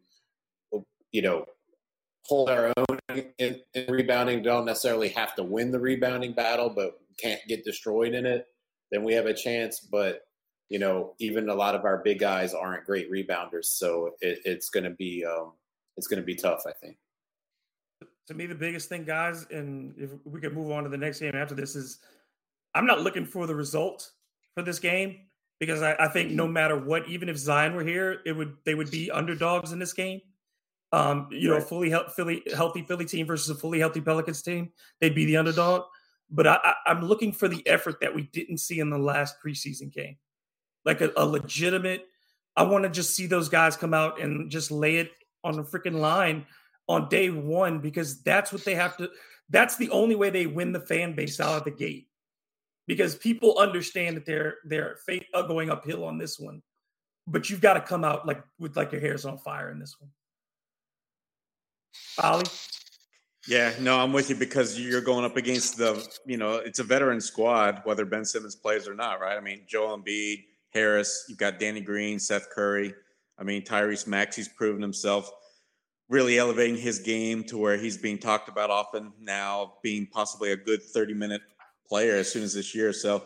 [1.13, 1.47] you know,
[2.25, 2.99] hold our own
[3.39, 8.15] in, in rebounding, don't necessarily have to win the rebounding battle, but can't get destroyed
[8.15, 8.47] in it,
[8.91, 9.81] then we have a chance.
[9.81, 10.23] But
[10.69, 14.71] you know, even a lot of our big guys aren't great rebounders, so it, it's
[14.71, 15.53] going to be um,
[15.97, 16.63] it's going to be tough.
[16.67, 16.97] I think.
[18.29, 21.21] To me, the biggest thing, guys, and if we could move on to the next
[21.21, 21.99] game after this, is
[22.75, 24.11] I'm not looking for the result
[24.55, 25.27] for this game
[25.59, 28.75] because I, I think no matter what, even if Zion were here, it would they
[28.75, 30.21] would be underdogs in this game.
[30.93, 31.63] Um, you know, Right.
[31.63, 35.85] fully Philly, healthy Philly team versus a fully healthy Pelicans team, they'd be the underdog.
[36.31, 39.37] But I, I, I'm looking for the effort that we didn't see in the last
[39.45, 40.17] preseason game,
[40.85, 42.07] like a, a legitimate.
[42.57, 45.11] I want to just see those guys come out and just lay it
[45.45, 46.47] on the freaking line
[46.89, 49.11] on day one because that's what they have to.
[49.49, 52.09] That's the only way they win the fan base out of the gate
[52.87, 54.97] because people understand that they're they're
[55.35, 56.63] uh, going uphill on this one,
[57.27, 59.97] but you've got to come out like with like your hair's on fire in this
[59.99, 60.11] one.
[62.23, 62.45] Ollie,
[63.49, 66.85] Yeah, no, I'm with you because you're going up against the, you know, it's a
[66.85, 69.37] veteran squad, whether Ben Simmons plays or not, right?
[69.37, 72.95] I mean, Joel Embiid, Harris, you've got Danny Green, Seth Curry.
[73.39, 75.31] I mean, Tyrese Maxey's proven himself,
[76.09, 80.57] really elevating his game to where he's being talked about often now, being possibly a
[80.57, 81.43] good 30 minute
[81.89, 82.93] player as soon as this year.
[82.93, 83.25] So,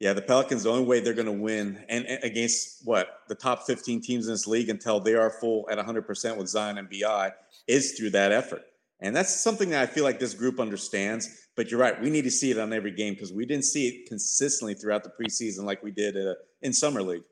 [0.00, 3.34] yeah, the Pelicans, the only way they're going to win and, and against what the
[3.34, 6.88] top 15 teams in this league until they are full at 100% with Zion and
[6.88, 7.32] BI
[7.68, 8.62] is through that effort.
[9.00, 11.28] And that's something that I feel like this group understands.
[11.56, 13.88] But you're right, we need to see it on every game because we didn't see
[13.88, 17.22] it consistently throughout the preseason like we did uh, in summer league.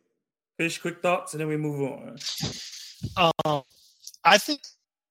[0.59, 2.17] fish, quick thoughts, and then we move on.
[3.45, 3.63] Um,
[4.25, 4.61] I think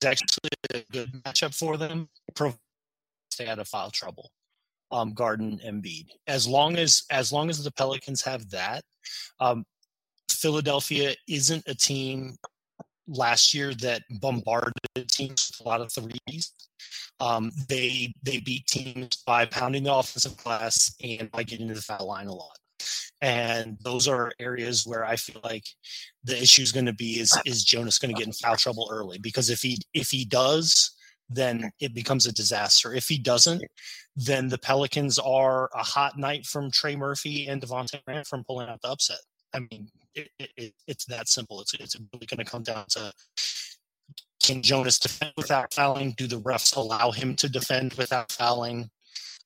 [0.02, 2.10] it's actually a good matchup for them.
[2.36, 2.54] pro-
[3.32, 4.32] Stay out of foul trouble.
[4.92, 6.08] um, Garden, Embiid.
[6.28, 8.84] As long as as long as the Pelicans have that,
[9.40, 9.66] um,
[10.30, 12.36] Philadelphia isn't a team
[13.08, 14.74] last year that bombarded
[15.04, 16.54] teams with a lot of threes.
[17.20, 21.82] Um, they they beat teams by pounding the offensive glass and by getting to the
[21.82, 22.58] foul line a lot.
[23.22, 25.66] And those are areas where I feel like
[26.24, 28.90] the issue is going to be is is Jonas going to get in foul trouble
[28.92, 29.18] early?
[29.18, 30.92] Because if he if he does,
[31.30, 32.94] then it becomes a disaster.
[32.94, 33.64] If he doesn't,
[34.16, 38.70] then the Pelicans are a hot night from Trey Murphy and Devonte Graham from pulling
[38.70, 39.20] out the upset.
[39.54, 41.62] I mean, it, it, it's that simple.
[41.62, 43.12] It's it's really going to come down to
[44.46, 46.14] can Jonas defend without fouling?
[46.18, 48.90] Do the refs allow him to defend without fouling?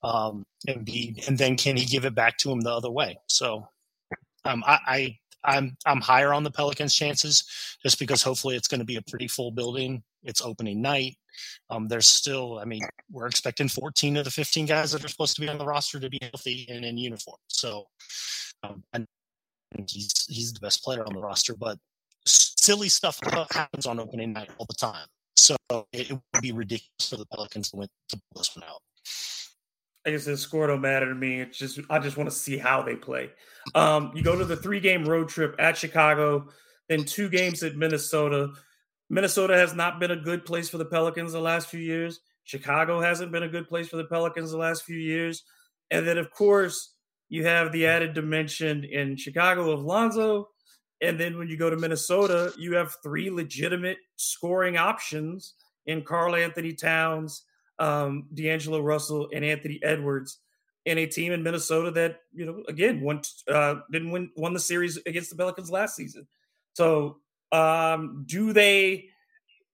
[0.04, 3.20] Um, and be, and then can he give it back to him the other way?
[3.28, 3.68] So,
[4.46, 7.44] um, I, I I'm I'm higher on the Pelicans' chances
[7.84, 10.04] just because hopefully it's going to be a pretty full building.
[10.24, 11.18] It's opening night.
[11.70, 15.36] Um, there's still, I mean, we're expecting 14 of the 15 guys that are supposed
[15.36, 17.38] to be on the roster to be healthy and in uniform.
[17.48, 17.86] So,
[18.64, 19.08] um, and
[19.88, 21.78] he's he's the best player on the roster, but
[22.26, 23.20] silly stuff
[23.52, 25.08] happens on opening night all the time.
[25.36, 28.70] So it, it would be ridiculous for the Pelicans to, win, to pull this one
[28.70, 28.82] out.
[30.06, 31.42] I guess the score don't matter to me.
[31.42, 33.30] It's just I just want to see how they play.
[33.76, 36.50] Um, you go to the three game road trip at Chicago,
[36.88, 38.50] then two games at Minnesota.
[39.10, 42.20] Minnesota has not been a good place for the Pelicans the last few years.
[42.44, 45.44] Chicago hasn't been a good place for the Pelicans the last few years.
[45.92, 46.94] And then, of course,
[47.28, 50.50] you have the added dimension in Chicago of Lonzo.
[51.02, 55.54] And then when you go to Minnesota, you have three legitimate scoring options
[55.86, 57.44] in Karl-Anthony Towns,
[57.80, 60.40] um, D'Angelo Russell, and Anthony Edwards,
[60.86, 64.60] and a team in Minnesota that you know again won uh, didn't win won the
[64.60, 66.28] series against the Pelicans last season.
[66.74, 67.18] So
[67.52, 69.10] um, do they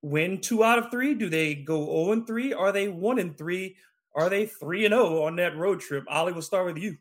[0.02, 1.16] win two out of three?
[1.16, 2.54] Do they go zero and three?
[2.54, 3.76] Are they one and three?
[4.16, 6.06] Are they three and zero on that road trip?
[6.08, 6.98] Ollie, we'll start with you.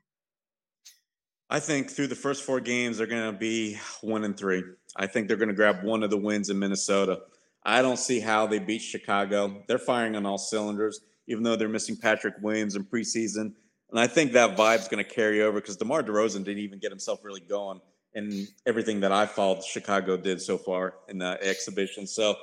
[1.50, 4.62] I think through the first four games, they're going to be one and three.
[4.96, 7.20] I think they're going to grab one of the wins in Minnesota.
[7.64, 9.62] I don't see how they beat Chicago.
[9.68, 13.52] They're firing on all cylinders, even though they're missing Patrick Williams in preseason.
[13.90, 16.90] And I think that vibe's going to carry over because DeMar DeRozan didn't even get
[16.90, 17.80] himself really going
[18.14, 22.06] in everything that I followed Chicago did so far in the exhibition.
[22.06, 22.36] So,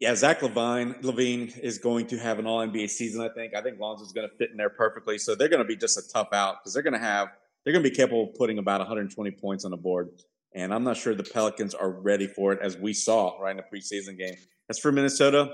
[0.00, 3.20] yeah, Zach Levine, LaVine is going to have an All NBA season.
[3.20, 3.54] I think.
[3.54, 5.18] I think Lonzo's going to fit in there perfectly.
[5.18, 7.28] So they're going to be just a tough out because they're going to have
[7.64, 10.08] they're going to be capable of putting about 120 points on the board.
[10.54, 13.58] And I'm not sure the Pelicans are ready for it, as we saw right in
[13.58, 14.36] the preseason game.
[14.70, 15.52] As for Minnesota,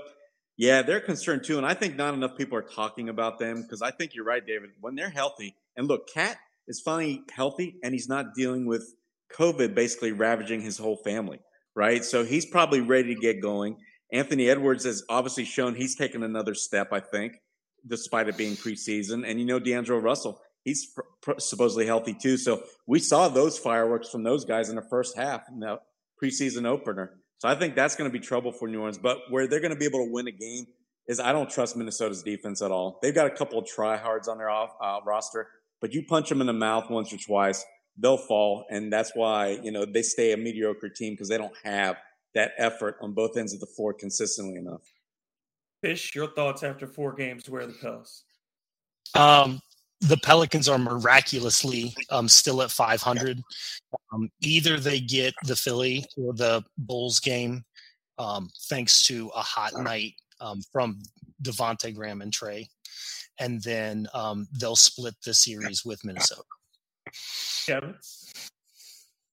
[0.57, 1.57] yeah, they're concerned too.
[1.57, 4.45] And I think not enough people are talking about them because I think you're right,
[4.45, 4.71] David.
[4.79, 6.37] When they're healthy, and look, KAT
[6.67, 8.95] is finally healthy and he's not dealing with
[9.37, 11.39] COVID basically ravaging his whole family,
[11.75, 12.03] right?
[12.03, 13.77] So he's probably ready to get going.
[14.11, 17.33] Anthony Edwards has obviously shown he's taken another step, I think,
[17.85, 19.27] despite it being preseason.
[19.27, 22.35] And you know, D'Angelo Russell, he's pr- pr- supposedly healthy too.
[22.35, 25.79] So we saw those fireworks from those guys in the first half in the
[26.21, 27.21] preseason opener.
[27.37, 28.97] So I think that's going to be trouble for New Orleans.
[28.97, 30.65] But where they're going to be able to win a game
[31.07, 32.99] is I don't trust Minnesota's defense at all.
[33.01, 35.47] They've got a couple of tryhards on their off, uh, roster,
[35.79, 37.63] but you punch them in the mouth once or twice,
[37.97, 38.65] they'll fall.
[38.69, 41.97] And that's why, you know, they stay a mediocre team because they don't have
[42.33, 44.81] that effort on both ends of the floor consistently enough.
[45.81, 48.23] Fish, your thoughts after four games where the Pels?
[49.13, 49.61] Um,
[50.07, 53.41] the Pelicans are miraculously um, still at 500.
[54.13, 57.63] Um, either they get the Philly or the Bulls game,
[58.17, 61.01] um, thanks to a hot night um, from
[61.41, 62.67] Devonte Graham and Trey,
[63.39, 66.43] and then um, they'll split the series with Minnesota.
[67.65, 67.95] Kevin,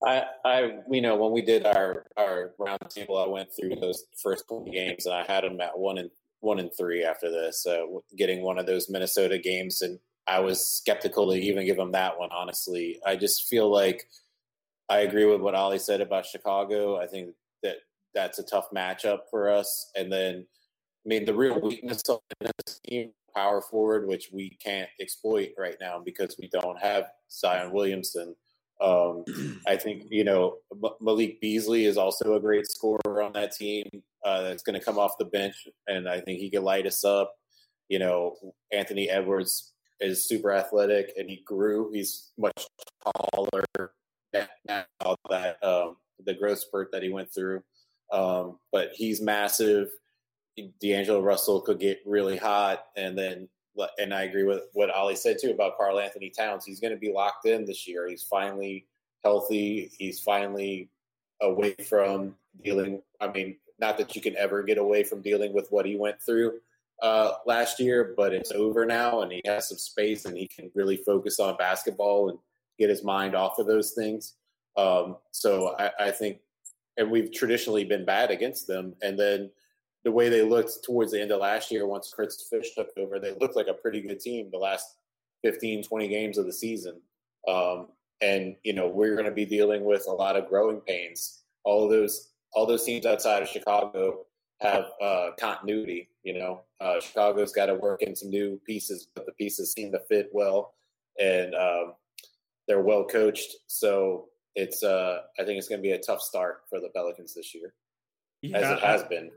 [0.05, 4.45] I, I, you know, when we did our our roundtable, I went through those first
[4.73, 6.11] games, and I had them at one and
[6.41, 7.83] one and three after this, uh,
[8.17, 12.19] getting one of those Minnesota games and I was skeptical to even give him that
[12.19, 12.31] one.
[12.33, 14.09] Honestly, I just feel like
[14.89, 16.99] I agree with what Ollie said about Chicago.
[16.99, 17.31] I think
[17.63, 17.77] that
[18.15, 19.91] that's a tough matchup for us.
[19.97, 20.47] And then,
[21.05, 25.77] I mean, the real weakness of this team, power forward, which we can't exploit right
[25.81, 28.35] now because we don't have Zion Williamson.
[28.81, 29.25] Um,
[29.67, 30.57] I think you know
[31.01, 33.89] Malik Beasley is also a great scorer on that team.
[34.25, 35.55] Uh, that's going to come off the bench,
[35.87, 37.35] and I think he can light us up.
[37.89, 38.37] You know,
[38.73, 39.72] Anthony Edwards
[40.03, 41.91] is super athletic and he grew.
[41.93, 42.67] He's much
[43.05, 43.93] taller
[44.67, 44.85] now
[45.31, 47.63] that um, the growth spurt that he went through.
[48.13, 49.89] Um, but he's massive.
[50.81, 53.49] D'Angelo Russell could get really hot, and then
[53.99, 56.67] and I agree with what Ollie said too about Karl-Anthony Towns.
[56.67, 58.07] He's going to be locked in this year.
[58.07, 58.87] He's finally
[59.25, 59.91] healthy.
[59.97, 60.91] He's finally
[61.41, 63.01] away from dealing.
[63.19, 66.21] I mean, not that you can ever get away from dealing with what he went
[66.21, 66.61] through
[67.03, 70.71] uh, last year, but it's over now, and he has some space, and he can
[70.75, 72.39] really focus on basketball and
[72.79, 74.35] get his mind off of those things.
[74.77, 76.39] Um, so I, I think,
[76.97, 79.51] and we've traditionally been bad against them, and then
[80.05, 83.19] the way they looked towards the end of last year, once Chris Finch took over,
[83.19, 84.97] they looked like a pretty good team the last
[85.45, 87.01] 15, 20 games of the season.
[87.47, 87.89] Um,
[88.23, 91.43] and you know we're going to be dealing with a lot of growing pains.
[91.65, 94.25] All those all those teams outside of Chicago
[94.61, 96.09] have uh, continuity.
[96.23, 99.91] You know, uh, Chicago's got to work in some new pieces, but the pieces seem
[99.93, 100.75] to fit well,
[101.21, 101.95] and um,
[102.69, 103.57] they're well coached.
[103.67, 107.35] So it's uh, I think it's going to be a tough start for the Pelicans
[107.35, 107.75] this year,
[108.41, 109.31] yeah, as it has I, been.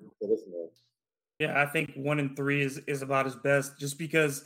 [1.40, 4.44] Yeah, I think one and three is is about as best, just because.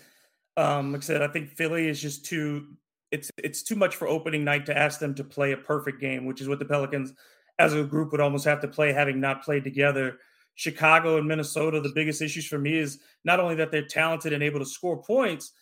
[0.58, 2.68] Um, like I said, I think Philly is just too
[3.12, 6.26] it's it's too much for opening night to ask them to play a perfect game,
[6.26, 7.14] which is what the Pelicans
[7.58, 10.20] as a group would almost have to play having not played together.
[10.60, 14.44] Chicago and Minnesota, the biggest issues for me is not only that they're talented and
[14.44, 15.54] able to score points,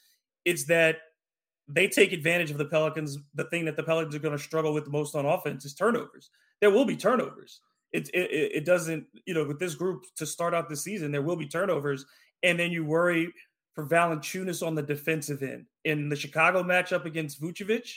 [0.43, 0.98] it's that
[1.68, 3.20] they take advantage of the Pelicans.
[3.36, 5.76] The thing that the Pelicans are going to struggle with the most on offense is
[5.76, 6.32] turnovers.
[6.62, 7.62] There will be turnovers.
[7.91, 11.22] It, it, it doesn't, you know, with this group to start out the season, there
[11.22, 12.04] will be turnovers.
[12.41, 13.32] And then you worry
[13.76, 17.88] for Valanciunas on the defensive end in the Chicago matchup against Vucevic,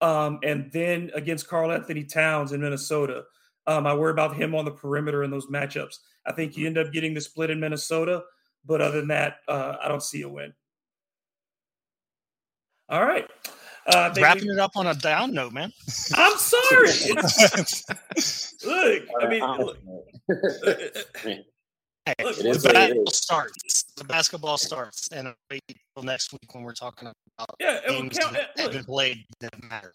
[0.00, 3.22] um, and then against Karl-Anthony Towns in Minnesota.
[3.66, 5.98] Um, I worry about him on the perimeter in those matchups.
[6.26, 8.24] I think you end up getting the split in Minnesota,
[8.64, 10.52] but other than that, uh, I don't see a win.
[12.88, 13.28] All right.
[13.86, 15.72] Uh, Wrapping we, it up on a down note, man.
[16.14, 16.88] I'm sorry.
[18.64, 19.78] look, I mean, look,
[22.06, 23.84] Hey, the basketball starts.
[23.96, 25.62] The basketball starts, and wait
[25.94, 29.62] till next week when we're talking about yeah, games count, that have been played that
[29.62, 29.94] matter.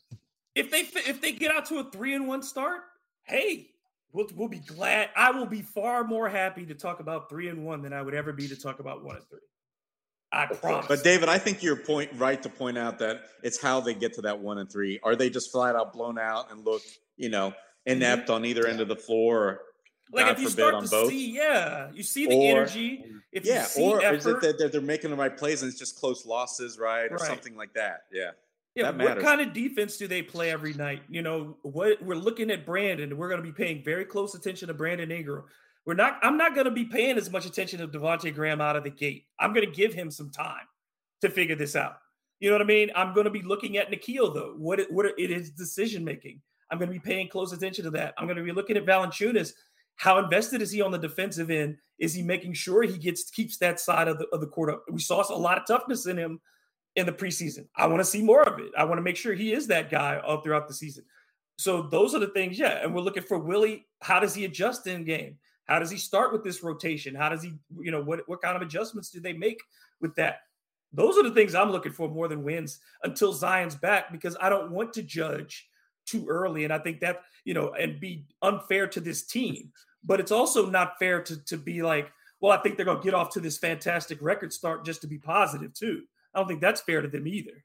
[0.56, 2.82] If they if they get out to a three and one start,
[3.30, 3.70] hey,
[4.12, 5.10] we'll, we'll be glad.
[5.16, 8.14] I will be far more happy to talk about three and one than I would
[8.14, 9.40] ever be to talk about one and three.
[10.32, 10.88] I promise.
[10.88, 14.14] But David, I think you're point right to point out that it's how they get
[14.14, 15.00] to that one and three.
[15.04, 16.84] Are they just flat out blown out and look,
[17.18, 17.54] you know,
[17.86, 18.34] inept mm-hmm.
[18.34, 19.62] on either end of the floor?
[20.12, 21.10] like God if you start to both.
[21.10, 23.06] see, yeah, you see the or, energy.
[23.32, 25.80] If yeah, or effort, is it that they're, they're, making the right plays and it's
[25.80, 27.22] just close losses, right, or right.
[27.22, 28.06] something like that?
[28.12, 28.32] Yeah.
[28.76, 31.02] Yeah, what kind of defense do they play every night?
[31.10, 34.68] You know, what we're looking at Brandon, we're going to be paying very close attention
[34.68, 35.44] to Brandon Ingram.
[35.86, 36.20] We're not.
[36.22, 38.90] I'm not going to be paying as much attention to Devonte Graham out of the
[38.90, 39.26] gate.
[39.40, 40.68] I'm going to give him some time
[41.22, 41.98] to figure this out.
[42.40, 42.90] You know what I mean?
[42.96, 44.54] I'm going to be looking at Nickeil though.
[44.58, 46.42] What it, what it is decision making.
[46.72, 48.14] I'm going to be paying close attention to that.
[48.18, 49.54] I'm going to be looking at Valanciunas
[50.00, 51.76] how invested is he on the defensive end?
[52.00, 54.86] Is he making sure he gets keeps that side of the of the court up?
[54.90, 56.40] We saw a lot of toughness in him
[56.96, 57.68] in the preseason.
[57.76, 58.72] I want to see more of it.
[58.78, 61.06] I want to make sure he is that guy all throughout the season.
[61.58, 62.84] So those are the things, yeah.
[62.84, 63.86] And we're looking for Willie.
[64.02, 65.38] How does he adjust in game?
[65.66, 67.14] How does he start with this rotation?
[67.14, 69.62] How does he, you know, what what kind of adjustments do they make
[70.02, 70.40] with that?
[70.92, 74.50] Those are the things I'm looking for more than wins until Zion's back because I
[74.50, 75.70] don't want to judge
[76.08, 76.64] too early.
[76.64, 79.72] And I think that, you know, and be unfair to this team
[80.04, 83.04] but it's also not fair to to be like, well, I think they're going to
[83.04, 86.04] get off to this fantastic record start just to be positive too.
[86.34, 87.64] I don't think that's fair to them either.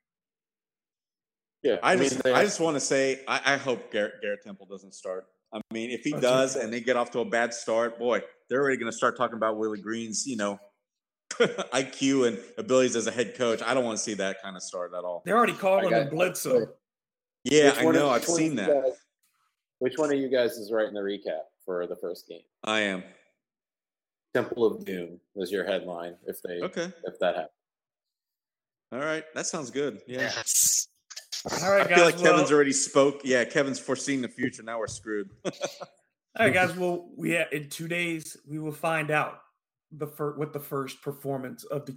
[1.63, 4.43] Yeah, I, I mean, just I just want to say I, I hope Garrett, Garrett
[4.45, 5.27] Temple doesn't start.
[5.53, 8.21] I mean, if he oh, does and they get off to a bad start, boy,
[8.49, 10.59] they're already going to start talking about Willie Green's, you know,
[11.33, 13.63] IQ and abilities as a head coach.
[13.63, 15.23] I don't want to see that kind of start at all.
[15.25, 16.67] They're already calling him Bledsoe.
[17.45, 18.11] Yeah, I know.
[18.11, 18.69] I've seen that.
[18.69, 18.93] Guys,
[19.79, 21.43] which one of you guys is writing the recap?
[21.65, 22.43] for the first game.
[22.63, 23.03] I am.
[24.35, 27.51] Temple of Doom was your headline if they okay if that happened.
[28.95, 30.01] All right, that sounds good.
[30.07, 30.21] Yeah.
[30.21, 30.87] Yes.
[31.63, 33.23] All right, I guys, feel like well, Kevin's already spoke.
[33.25, 34.63] Yeah, Kevin's foreseen the future.
[34.63, 35.31] Now we're screwed.
[35.45, 35.51] all
[36.39, 36.77] right, guys.
[36.77, 39.41] Well, we have, in two days we will find out
[39.91, 41.93] the fir- what the first performance of the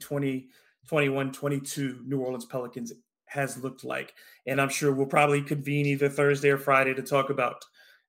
[0.92, 2.92] 2021-22 New Orleans Pelicans
[3.26, 4.16] has looked like,
[4.48, 7.64] and I'm sure we'll probably convene either Thursday or Friday to talk about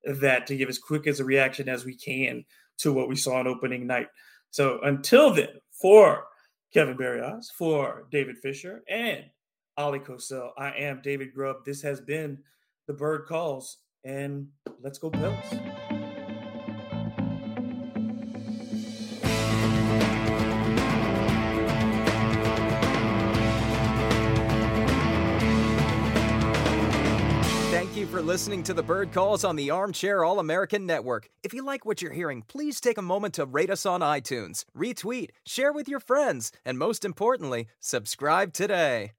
[0.05, 2.43] that to give as quick as a reaction as we can
[2.79, 4.07] to what we saw on opening night.
[4.51, 6.25] So until then, for
[6.73, 9.25] Kevin Barrios, for David Fisher, and
[9.79, 11.65] Oleh Kosel, I am David Grubb.
[11.65, 12.39] This has been
[12.87, 14.49] the Bird Calls, and
[14.83, 15.98] let's go Bills.
[28.05, 31.29] For listening to the Bird Calls on the Armchair All American Network.
[31.43, 34.65] If you like what you're hearing, please take a moment to rate us on iTunes,
[34.77, 39.13] retweet, share with your friends, and most importantly, subscribe today.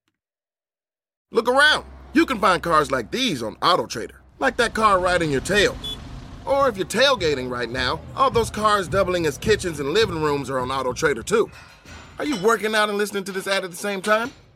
[1.31, 1.85] Look around.
[2.13, 5.75] You can find cars like these on AutoTrader, like that car right in your tail.
[6.45, 10.49] Or if you're tailgating right now, all those cars doubling as kitchens and living rooms
[10.49, 11.51] are on AutoTrader too.
[12.17, 14.31] Are you working out and listening to this ad at the same time?